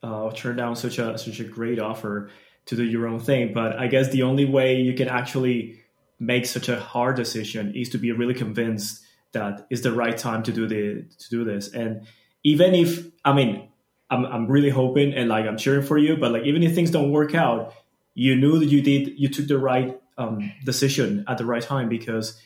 [0.04, 2.30] uh, or turn down such a such a great offer
[2.68, 3.52] to do your own thing.
[3.54, 5.80] But I guess the only way you can actually
[6.20, 9.03] make such a hard decision is to be really convinced
[9.34, 11.74] that is the right time to do the to do this.
[11.74, 12.08] And
[12.44, 13.70] even if I mean,
[14.10, 16.92] I'm I'm really hoping and like I'm cheering for you, but like even if things
[16.92, 17.74] don't work out,
[18.14, 21.90] you knew that you did you took the right um, decision at the right time
[21.90, 22.40] because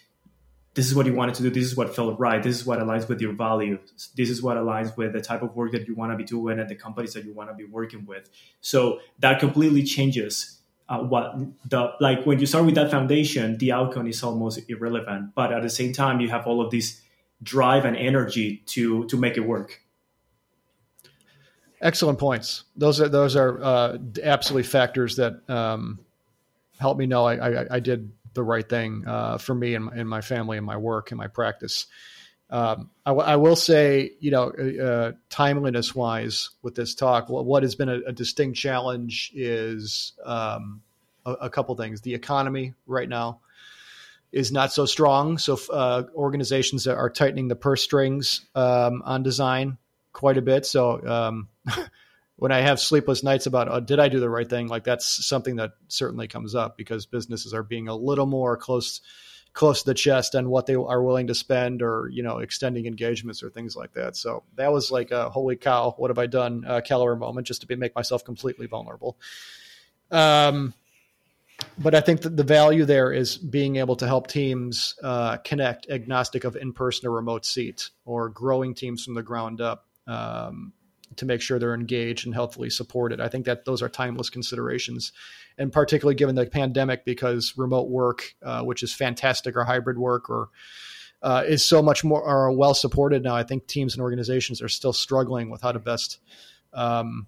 [0.73, 1.49] this is what you wanted to do.
[1.49, 2.41] This is what felt right.
[2.41, 4.11] This is what aligns with your values.
[4.15, 6.59] This is what aligns with the type of work that you want to be doing
[6.59, 8.29] and the companies that you want to be working with.
[8.61, 10.56] So that completely changes
[10.89, 11.37] uh, what
[11.69, 15.35] the like when you start with that foundation, the outcome is almost irrelevant.
[15.35, 17.01] But at the same time, you have all of this
[17.43, 19.81] drive and energy to to make it work.
[21.81, 22.63] Excellent points.
[22.75, 25.99] Those are those are uh, absolutely factors that um,
[26.79, 30.09] help me know I, I, I, did the right thing uh, for me and and
[30.09, 31.85] my family and my work and my practice.
[32.49, 37.27] Um, I, w- I will say, you know, uh, uh timeliness wise with this talk,
[37.27, 40.81] what, has been a, a, distinct challenge is um,
[41.25, 42.01] a, a, couple things.
[42.01, 43.41] The economy right now
[44.31, 45.37] is not so strong.
[45.37, 49.77] So uh, organizations are tightening the purse strings um, on design
[50.13, 50.65] quite a bit.
[50.65, 51.49] So um,
[52.37, 54.67] when I have sleepless nights about, oh, did I do the right thing?
[54.67, 59.01] Like that's something that certainly comes up because businesses are being a little more close
[59.57, 62.85] close to the chest on what they are willing to spend or you know extending
[62.85, 64.15] engagements or things like that.
[64.15, 67.61] So that was like a holy cow what have i done uh, calorie moment just
[67.61, 69.17] to be, make myself completely vulnerable.
[70.11, 70.75] Um,
[71.79, 75.89] but i think that the value there is being able to help teams uh, connect
[75.89, 79.87] agnostic of in-person or remote seat or growing teams from the ground up.
[80.05, 80.71] Um,
[81.15, 83.19] to make sure they're engaged and healthfully supported.
[83.19, 85.11] I think that those are timeless considerations,
[85.57, 90.29] and particularly given the pandemic, because remote work, uh, which is fantastic, or hybrid work,
[90.29, 90.49] or
[91.21, 93.35] uh, is so much more are well supported now.
[93.35, 96.19] I think teams and organizations are still struggling with how to best.
[96.73, 97.27] Um,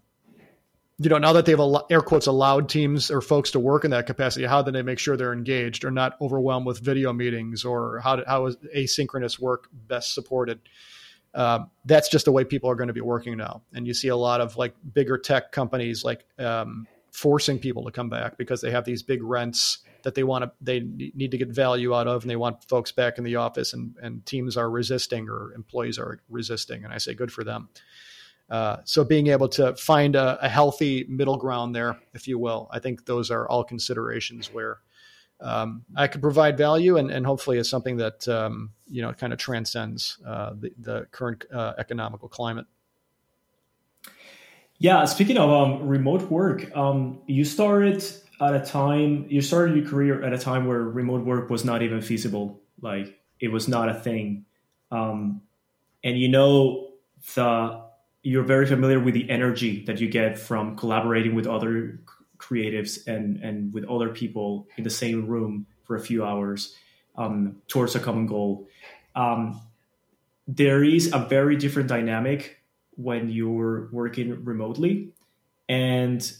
[1.01, 1.59] you know, now that they've
[1.89, 4.99] air quotes allowed teams or folks to work in that capacity, how do they make
[4.99, 9.69] sure they're engaged or not overwhelmed with video meetings, or how how is asynchronous work
[9.71, 10.59] best supported?
[11.33, 14.07] Uh, that's just the way people are going to be working now, and you see
[14.07, 18.61] a lot of like bigger tech companies like um, forcing people to come back because
[18.61, 22.07] they have these big rents that they want to they need to get value out
[22.07, 25.53] of, and they want folks back in the office, and and teams are resisting or
[25.53, 27.69] employees are resisting, and I say good for them.
[28.49, 32.67] Uh, so being able to find a, a, healthy middle ground there, if you will,
[32.71, 34.79] I think those are all considerations where
[35.41, 39.31] um, I could provide value and, and hopefully is something that um, you know kind
[39.31, 42.65] of transcends uh, the, the, current uh, economical climate.
[44.79, 48.03] Yeah, speaking of um, remote work, um, you started
[48.41, 51.81] at a time you started your career at a time where remote work was not
[51.81, 54.45] even feasible, like it was not a thing,
[54.91, 55.41] um,
[56.03, 56.89] and you know
[57.35, 57.81] the
[58.21, 61.99] you're very familiar with the energy that you get from collaborating with other
[62.39, 66.75] creatives and and with other people in the same room for a few hours
[67.17, 68.67] um, towards a common goal.
[69.15, 69.61] Um,
[70.47, 72.61] there is a very different dynamic
[72.95, 75.11] when you're working remotely,
[75.67, 76.31] and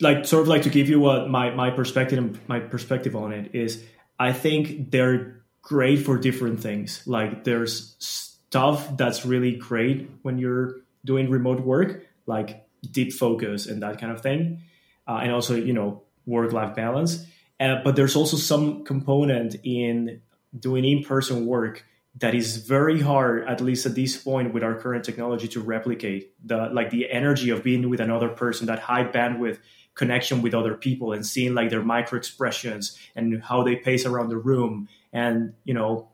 [0.00, 3.54] like sort of like to give you what my my perspective my perspective on it
[3.54, 3.84] is.
[4.18, 7.06] I think they're great for different things.
[7.06, 13.82] Like there's stuff that's really great when you're doing remote work, like deep focus and
[13.82, 14.62] that kind of thing,
[15.06, 17.24] uh, and also you know work life balance.
[17.60, 20.20] Uh, but there's also some component in
[20.58, 21.84] doing in person work
[22.16, 26.32] that is very hard, at least at this point with our current technology, to replicate.
[26.46, 29.58] The like the energy of being with another person, that high bandwidth
[29.94, 34.28] connection with other people, and seeing like their micro expressions and how they pace around
[34.28, 36.08] the room, and you know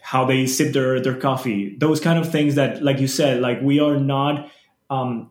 [0.00, 3.60] how they sip their their coffee those kind of things that like you said like
[3.62, 4.50] we are not
[4.92, 5.30] um,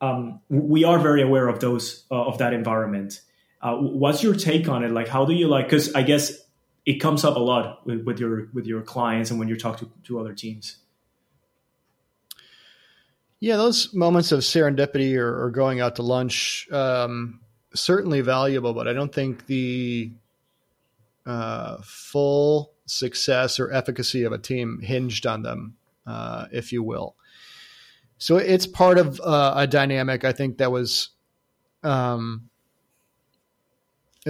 [0.00, 3.20] um, we are very aware of those uh, of that environment.
[3.60, 4.92] Uh, what's your take on it?
[4.92, 6.32] Like how do you like because i guess
[6.86, 9.78] it comes up a lot with, with, your with your clients and when you talk
[9.78, 10.76] to, to other teams.
[13.40, 17.40] Yeah those moments of serendipity or, or going out to lunch um,
[17.74, 20.10] certainly valuable but i don't think the
[21.28, 27.14] uh, full success or efficacy of a team hinged on them, uh, if you will.
[28.18, 31.10] So it's part of uh, a dynamic I think that was
[31.82, 32.48] um,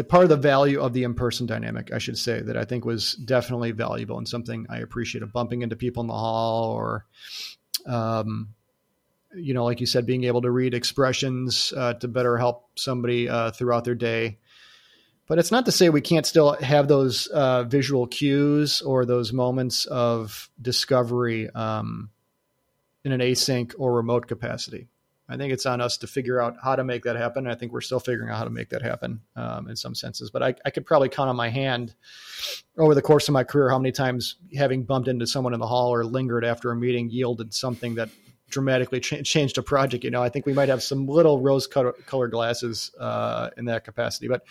[0.08, 3.14] part of the value of the in-person dynamic, I should say, that I think was
[3.14, 7.06] definitely valuable and something I appreciate of Bumping into people in the hall, or
[7.86, 8.54] um,
[9.34, 13.28] you know, like you said, being able to read expressions uh, to better help somebody
[13.28, 14.38] uh, throughout their day.
[15.26, 19.32] But it's not to say we can't still have those uh, visual cues or those
[19.32, 22.10] moments of discovery um,
[23.04, 24.88] in an async or remote capacity.
[25.30, 27.46] I think it's on us to figure out how to make that happen.
[27.46, 30.30] I think we're still figuring out how to make that happen um, in some senses.
[30.30, 31.94] But I, I, could probably count on my hand
[32.78, 35.66] over the course of my career how many times having bumped into someone in the
[35.66, 38.08] hall or lingered after a meeting yielded something that
[38.48, 40.04] dramatically ch- changed a project.
[40.04, 43.84] You know, I think we might have some little rose colored glasses uh, in that
[43.84, 44.28] capacity.
[44.28, 44.42] But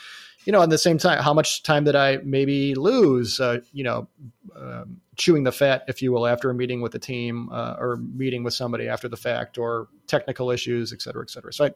[0.45, 3.83] you know, at the same time, how much time did I maybe lose, uh, you
[3.83, 4.07] know,
[4.55, 7.97] um, chewing the fat, if you will, after a meeting with the team uh, or
[7.97, 11.51] meeting with somebody after the fact or technical issues, et cetera, et cetera.
[11.51, 11.71] So I,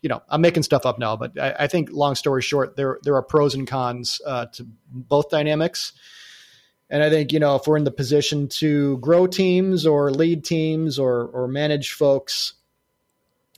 [0.00, 3.00] you know, I'm making stuff up now, but I, I think long story short, there,
[3.02, 5.92] there are pros and cons uh, to both dynamics.
[6.94, 10.44] And I think, you know, if we're in the position to grow teams or lead
[10.44, 12.54] teams or, or manage folks,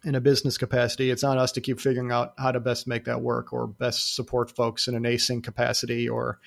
[0.04, 3.04] in a business capacity, it's on us to keep figuring out how to best make
[3.04, 6.38] that work or best support folks in an async capacity or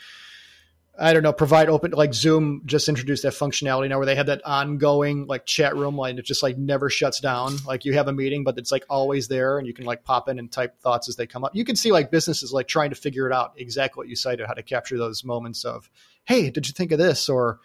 [1.02, 4.26] I don't know, provide open like Zoom just introduced that functionality now where they have
[4.26, 7.56] that ongoing like chat room line that just like never shuts down.
[7.66, 10.28] Like you have a meeting, but it's like always there and you can like pop
[10.28, 11.56] in and type thoughts as they come up.
[11.56, 14.46] You can see like businesses like trying to figure it out exactly what you cited,
[14.46, 15.90] how to capture those moments of,
[16.30, 17.28] hey, did you think of this?
[17.28, 17.60] Or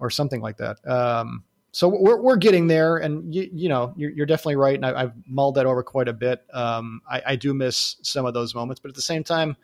[0.00, 0.84] or something like that.
[0.88, 4.74] Um, so we're, we're getting there and you, you know you're, you're, definitely right.
[4.74, 6.42] And I, have mulled that over quite a bit.
[6.52, 9.56] Um, I, I, do miss some of those moments but at the same time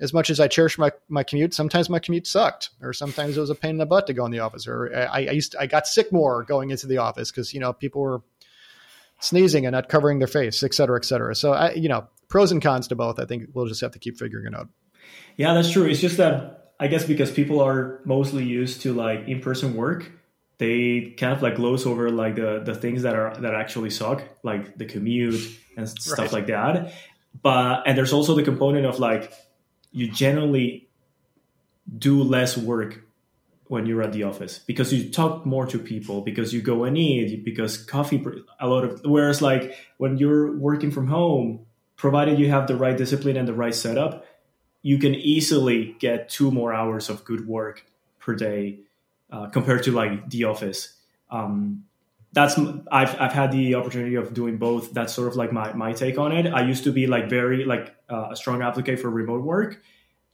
[0.00, 3.40] as much as i cherish my, my commute sometimes my commute sucked or sometimes it
[3.40, 5.52] was a pain in the butt to go in the office or i, I used
[5.52, 8.22] to, i got sick more going into the office because you know people were
[9.20, 11.34] sneezing and not covering their face et cetera et cetera.
[11.34, 13.98] So i you know pros and cons to both i think we'll just have to
[13.98, 14.68] keep figuring it out.
[15.36, 15.84] Yeah that's true.
[15.84, 20.10] It's just that i guess because people are mostly used to like in-person work
[20.60, 24.22] they kind of like gloss over like the the things that are that actually suck,
[24.42, 25.40] like the commute
[25.74, 26.32] and stuff right.
[26.32, 26.92] like that.
[27.42, 29.32] But and there's also the component of like
[29.90, 30.90] you generally
[31.96, 33.02] do less work
[33.68, 36.98] when you're at the office because you talk more to people because you go and
[36.98, 38.22] eat because coffee
[38.60, 41.64] a lot of whereas like when you're working from home
[41.96, 44.26] provided you have the right discipline and the right setup
[44.82, 47.84] you can easily get two more hours of good work
[48.18, 48.80] per day
[49.30, 50.94] uh, compared to like the office.
[51.30, 51.84] Um,
[52.32, 52.58] that's
[52.90, 54.92] I've, I've had the opportunity of doing both.
[54.92, 56.46] That's sort of like my, my take on it.
[56.46, 59.82] I used to be like very like uh, a strong advocate for remote work.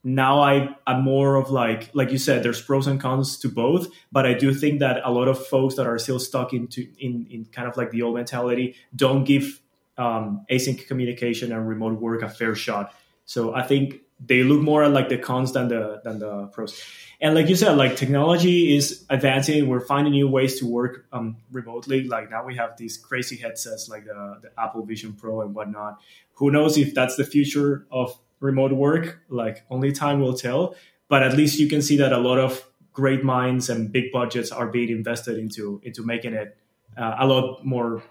[0.05, 3.89] Now I I'm more of like like you said, there's pros and cons to both,
[4.13, 7.27] but I do think that a lot of folks that are still stuck into in
[7.31, 9.61] in kind of like the old mentality don't give
[9.99, 12.95] um, async communication and remote work a fair shot.
[13.25, 16.83] So I think they look more at like the cons than the than the pros.
[17.21, 19.69] And like you said, like technology is advancing.
[19.69, 22.05] We're finding new ways to work um, remotely.
[22.05, 26.01] Like now we have these crazy headsets like the, the Apple Vision Pro and whatnot.
[26.35, 29.21] Who knows if that's the future of remote work.
[29.29, 30.75] Like only time will tell.
[31.09, 34.51] But at least you can see that a lot of great minds and big budgets
[34.51, 36.57] are being invested into into making it
[36.97, 38.03] uh, a lot more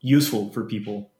[0.00, 1.11] useful for people.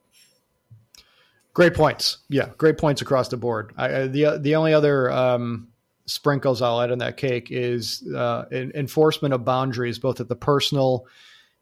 [1.53, 2.17] Great points.
[2.29, 3.73] Yeah, great points across the board.
[3.77, 5.67] I, the the only other um,
[6.05, 11.05] sprinkles I'll add on that cake is uh, enforcement of boundaries, both at the personal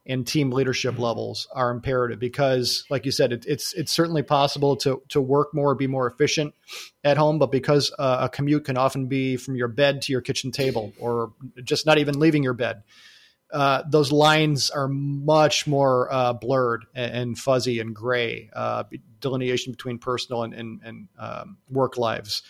[0.06, 4.76] and team leadership levels are imperative because like you said it, it's it's certainly possible
[4.76, 6.56] to to work more be more efficient
[7.04, 10.22] at home but because uh, a commute can often be from your bed to your
[10.22, 11.34] kitchen table or
[11.64, 12.82] just not even leaving your bed
[13.52, 18.84] uh, those lines are much more uh, blurred and, and, fuzzy and gray uh,
[19.20, 22.44] delineation between personal and, and, and um, work lives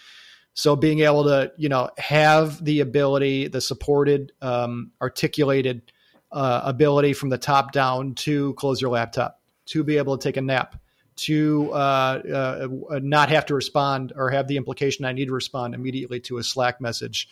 [0.54, 5.92] so being able to you know have the ability the supported um, articulated
[6.32, 10.38] uh, ability from the top down to close your laptop, to be able to take
[10.38, 10.80] a nap,
[11.18, 11.78] to uh,
[12.90, 16.38] uh, not have to respond or have the implication I need to respond immediately to
[16.38, 17.28] a Slack message.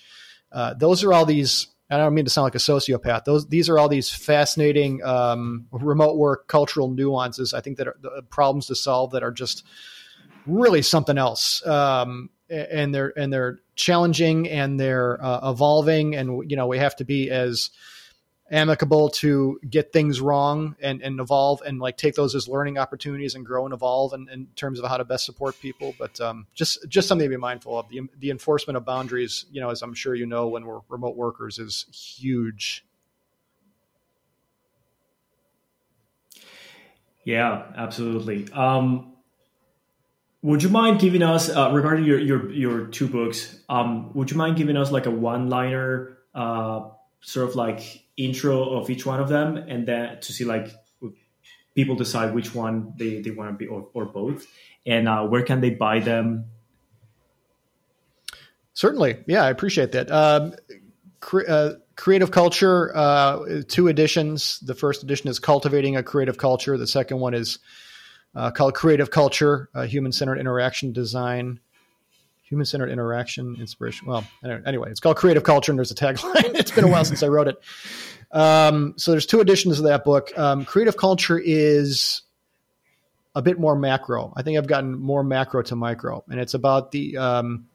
[0.51, 1.67] Uh, those are all these.
[1.89, 3.25] I don't mean to sound like a sociopath.
[3.25, 7.53] Those these are all these fascinating um, remote work cultural nuances.
[7.53, 9.65] I think that are the problems to solve that are just
[10.45, 11.65] really something else.
[11.65, 16.15] Um, and they're and they're challenging and they're uh, evolving.
[16.15, 17.71] And you know we have to be as
[18.51, 23.35] amicable to get things wrong and, and evolve and like take those as learning opportunities
[23.35, 25.93] and grow and evolve in, in terms of how to best support people.
[25.99, 27.89] But um, just just something to be mindful of.
[27.89, 31.15] The, the enforcement of boundaries, you know, as I'm sure you know, when we're remote
[31.15, 32.85] workers, is huge.
[37.23, 38.51] Yeah, absolutely.
[38.53, 39.13] Um,
[40.41, 43.59] would you mind giving us uh, regarding your, your your two books?
[43.67, 46.89] Um, would you mind giving us like a one liner, uh,
[47.21, 47.81] sort of like
[48.20, 50.70] intro of each one of them and then to see like
[51.74, 54.45] people decide which one they, they want to be or, or both.
[54.86, 56.45] And uh, where can they buy them?
[58.74, 59.24] Certainly.
[59.28, 60.11] Yeah i appreciate that.
[60.11, 60.53] Um,
[61.22, 64.59] cre- uh, creative culture uh, two editions.
[64.59, 66.78] The first edition is cultivating a creative culture.
[66.78, 67.59] The second one is
[68.36, 71.59] uh, called creative culture human-centered interaction design
[72.49, 74.07] human centered interaction, inspiration.
[74.07, 76.33] Well, anyway, it's called Creative Culture, and there's a tagline.
[76.55, 77.61] it's been a while since I wrote it.
[78.31, 80.37] Um, so there's two editions of that book.
[80.37, 82.23] Um, Creative Culture is
[83.35, 84.33] a bit more macro.
[84.35, 87.67] I think I've gotten more macro to micro, and it's about the um,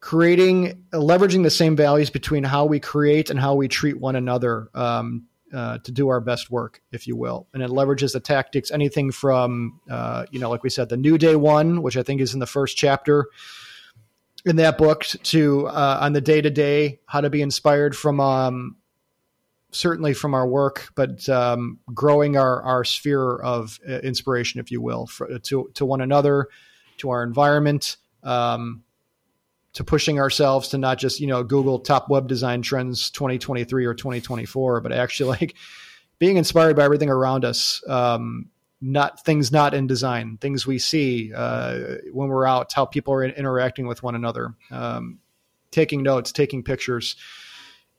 [0.00, 4.70] creating, leveraging the same values between how we create and how we treat one another
[4.74, 7.46] um, uh, to do our best work, if you will.
[7.52, 11.18] And it leverages the tactics, anything from, uh, you know, like we said, the New
[11.18, 13.26] Day one, which I think is in the first chapter
[14.46, 18.20] in that book, to uh, on the day to day, how to be inspired from,
[18.20, 18.76] um,
[19.70, 24.80] certainly from our work, but um, growing our, our sphere of uh, inspiration, if you
[24.80, 26.48] will, for, to, to one another,
[26.98, 27.96] to our environment.
[28.22, 28.82] Um,
[29.72, 33.94] to pushing ourselves to not just you know google top web design trends 2023 or
[33.94, 35.54] 2024 but actually like
[36.18, 38.46] being inspired by everything around us um,
[38.80, 43.24] not things not in design things we see uh, when we're out how people are
[43.24, 45.18] interacting with one another um,
[45.70, 47.16] taking notes taking pictures.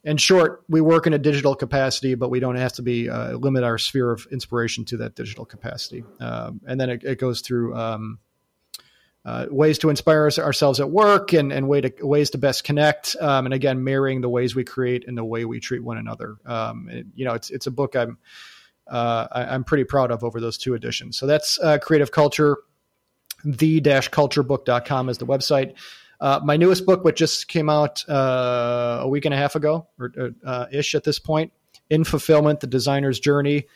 [0.03, 3.33] In short we work in a digital capacity but we don't have to be uh,
[3.33, 6.03] limit our sphere of inspiration to that digital capacity.
[6.19, 8.19] Um, and then it, it goes through um,
[9.23, 13.15] uh, ways to inspire ourselves at work and, and way to, ways to best connect.
[13.19, 16.37] Um, and again, marrying the ways we create and the way we treat one another.
[16.45, 18.17] Um, it, you know, it's, it's a book I'm,
[18.89, 21.17] uh, I, am pretty proud of over those two editions.
[21.17, 22.57] So that's uh, creative culture.
[23.45, 25.75] The-culturebook.com is the website.
[26.19, 29.87] Uh, my newest book, which just came out uh, a week and a half ago
[29.99, 30.11] or
[30.45, 31.51] uh, ish at this point,
[31.89, 33.67] in fulfillment, the designer's journey.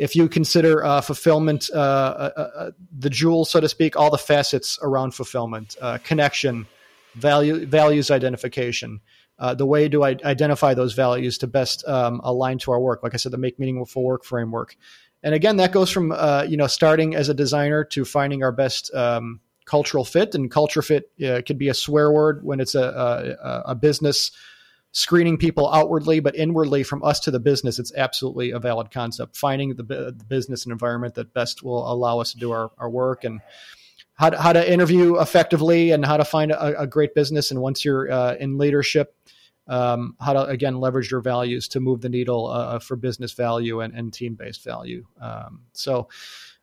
[0.00, 4.16] If you consider uh, fulfillment uh, uh, uh the jewel, so to speak, all the
[4.16, 6.66] facets around fulfillment, uh, connection,
[7.16, 9.02] value, values identification,
[9.38, 13.02] uh, the way to identify those values to best um, align to our work.
[13.02, 14.74] Like I said, the Make Meaningful Work framework.
[15.22, 16.14] And again, that goes from
[16.48, 20.34] you know starting as a designer to finding our best um, cultural fit.
[20.34, 24.30] And culture fit could be a swear word when it's a, a, a business
[24.92, 29.36] screening people outwardly, but inwardly from us to the business, it's absolutely a valid concept.
[29.36, 32.90] Finding the, the business and environment that best will allow us to do our, our
[32.90, 33.40] work and
[34.14, 37.50] how to, how to interview effectively and how to find a, a great business.
[37.50, 39.14] And once you're uh, in leadership,
[39.68, 43.80] um, how to again leverage your values to move the needle uh, for business value
[43.80, 45.06] and, and team based value.
[45.20, 46.08] Um, so,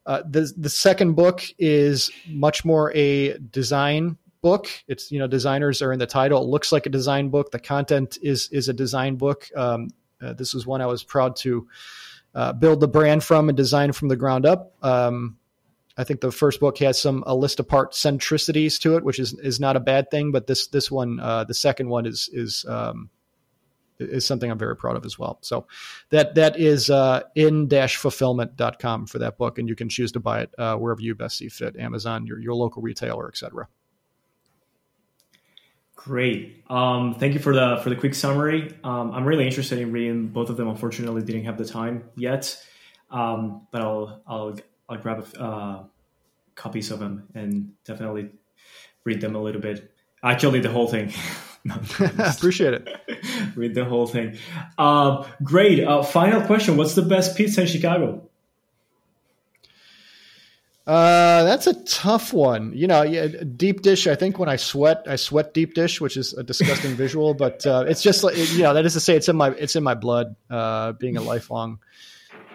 [0.05, 4.70] uh, the the second book is much more a design book.
[4.88, 6.42] It's you know designers are in the title.
[6.42, 7.52] It looks like a design book.
[7.52, 9.50] The content is is a design book.
[9.56, 9.90] Um,
[10.22, 11.68] uh, this was one I was proud to
[12.34, 14.74] uh, build the brand from and design from the ground up.
[14.84, 15.38] Um,
[15.98, 19.34] I think the first book has some a list apart centricities to it, which is
[19.34, 20.32] is not a bad thing.
[20.32, 23.10] But this this one, uh, the second one, is is um,
[24.00, 25.40] is something I'm very proud of as well.
[25.42, 25.66] So
[26.12, 30.54] that that is uh, in-fulfillment.com for that book, and you can choose to buy it
[30.58, 33.68] uh, wherever you best see fit, Amazon, your your local retailer, etc.
[35.98, 36.64] Great.
[36.70, 38.74] Um, thank you for the for the quick summary.
[38.84, 40.70] Um, I'm really interested in reading both of them.
[40.70, 42.56] Unfortunately, didn't have the time yet,
[43.10, 44.56] um, but I'll I'll
[44.88, 45.84] I'll grab a, uh,
[46.56, 48.30] copies of them and definitely
[49.04, 49.91] read them a little bit.
[50.24, 51.12] Actually, the whole thing.
[52.20, 52.88] Appreciate it.
[53.56, 54.38] read the whole thing.
[54.78, 55.84] Uh, great.
[55.84, 58.26] Uh, final question: What's the best pizza in Chicago?
[60.88, 62.72] Uh, that's a tough one.
[62.74, 64.08] You know, yeah, deep dish.
[64.08, 67.66] I think when I sweat, I sweat deep dish, which is a disgusting visual, but
[67.68, 69.84] uh, it's just like you know that is to say, it's in my it's in
[69.84, 70.38] my blood.
[70.50, 71.80] Uh, being a lifelong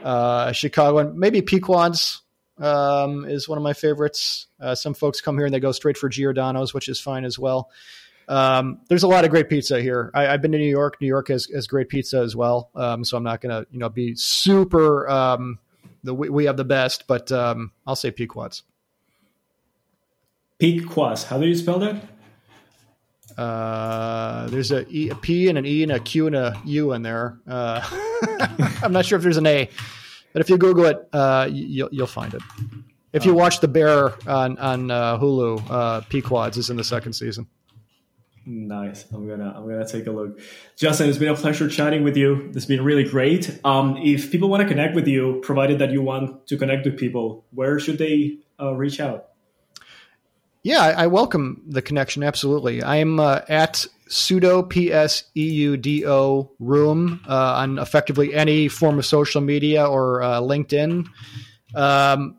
[0.02, 2.22] uh, Chicagoan, maybe Pequod's
[2.56, 4.46] um, is one of my favorites.
[4.58, 7.38] Uh, some folks come here and they go straight for Giordano's, which is fine as
[7.38, 7.70] well.
[8.28, 10.10] Um, there's a lot of great pizza here.
[10.14, 10.96] I, have been to New York.
[11.00, 12.70] New York has, has great pizza as well.
[12.74, 15.58] Um, so I'm not gonna you know be super um,
[16.02, 18.62] the we have the best, but um, I'll say Pequod's.
[20.58, 21.24] Pequod's.
[21.24, 22.02] How do you spell that?
[23.36, 26.92] Uh, there's a, e, a P and an E and a Q and a U
[26.92, 27.38] in there.
[27.48, 27.80] Uh,
[28.82, 29.68] I'm not sure if there's an A,
[30.32, 32.42] but if you Google it, uh, you'll you'll find it.
[33.12, 33.36] If you oh.
[33.36, 37.46] watch The Bear on on uh, Hulu, uh, Pequod's is in the second season.
[38.44, 39.04] Nice.
[39.12, 40.40] I'm gonna I'm gonna take a look.
[40.76, 42.50] Justin, it's been a pleasure chatting with you.
[42.54, 43.60] It's been really great.
[43.64, 46.98] Um, if people want to connect with you, provided that you want to connect with
[46.98, 49.28] people, where should they uh, reach out?
[50.64, 52.22] Yeah, I, welcome the connection.
[52.22, 52.82] Absolutely.
[52.82, 58.68] I'm uh, at pseudo p s e u d o room uh, on effectively any
[58.68, 61.06] form of social media or uh, LinkedIn.
[61.74, 62.36] Um,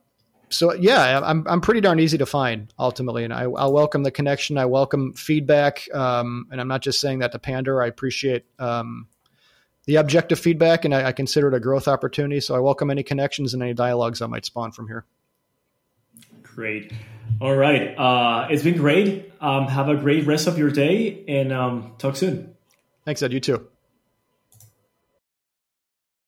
[0.53, 4.11] so yeah, I'm I'm pretty darn easy to find ultimately, and I, I welcome the
[4.11, 4.57] connection.
[4.57, 7.81] I welcome feedback, um, and I'm not just saying that to pander.
[7.81, 9.07] I appreciate um,
[9.85, 12.39] the objective feedback, and I, I, consider it a growth opportunity.
[12.39, 15.05] So I welcome any connections and any dialogues that might spawn from here.
[16.41, 16.93] Great.
[17.41, 19.31] All right, uh, it's been great.
[19.41, 22.55] Um, have a great rest of your day, and um, talk soon.
[23.05, 23.33] Thanks, Ed.
[23.33, 23.67] You too.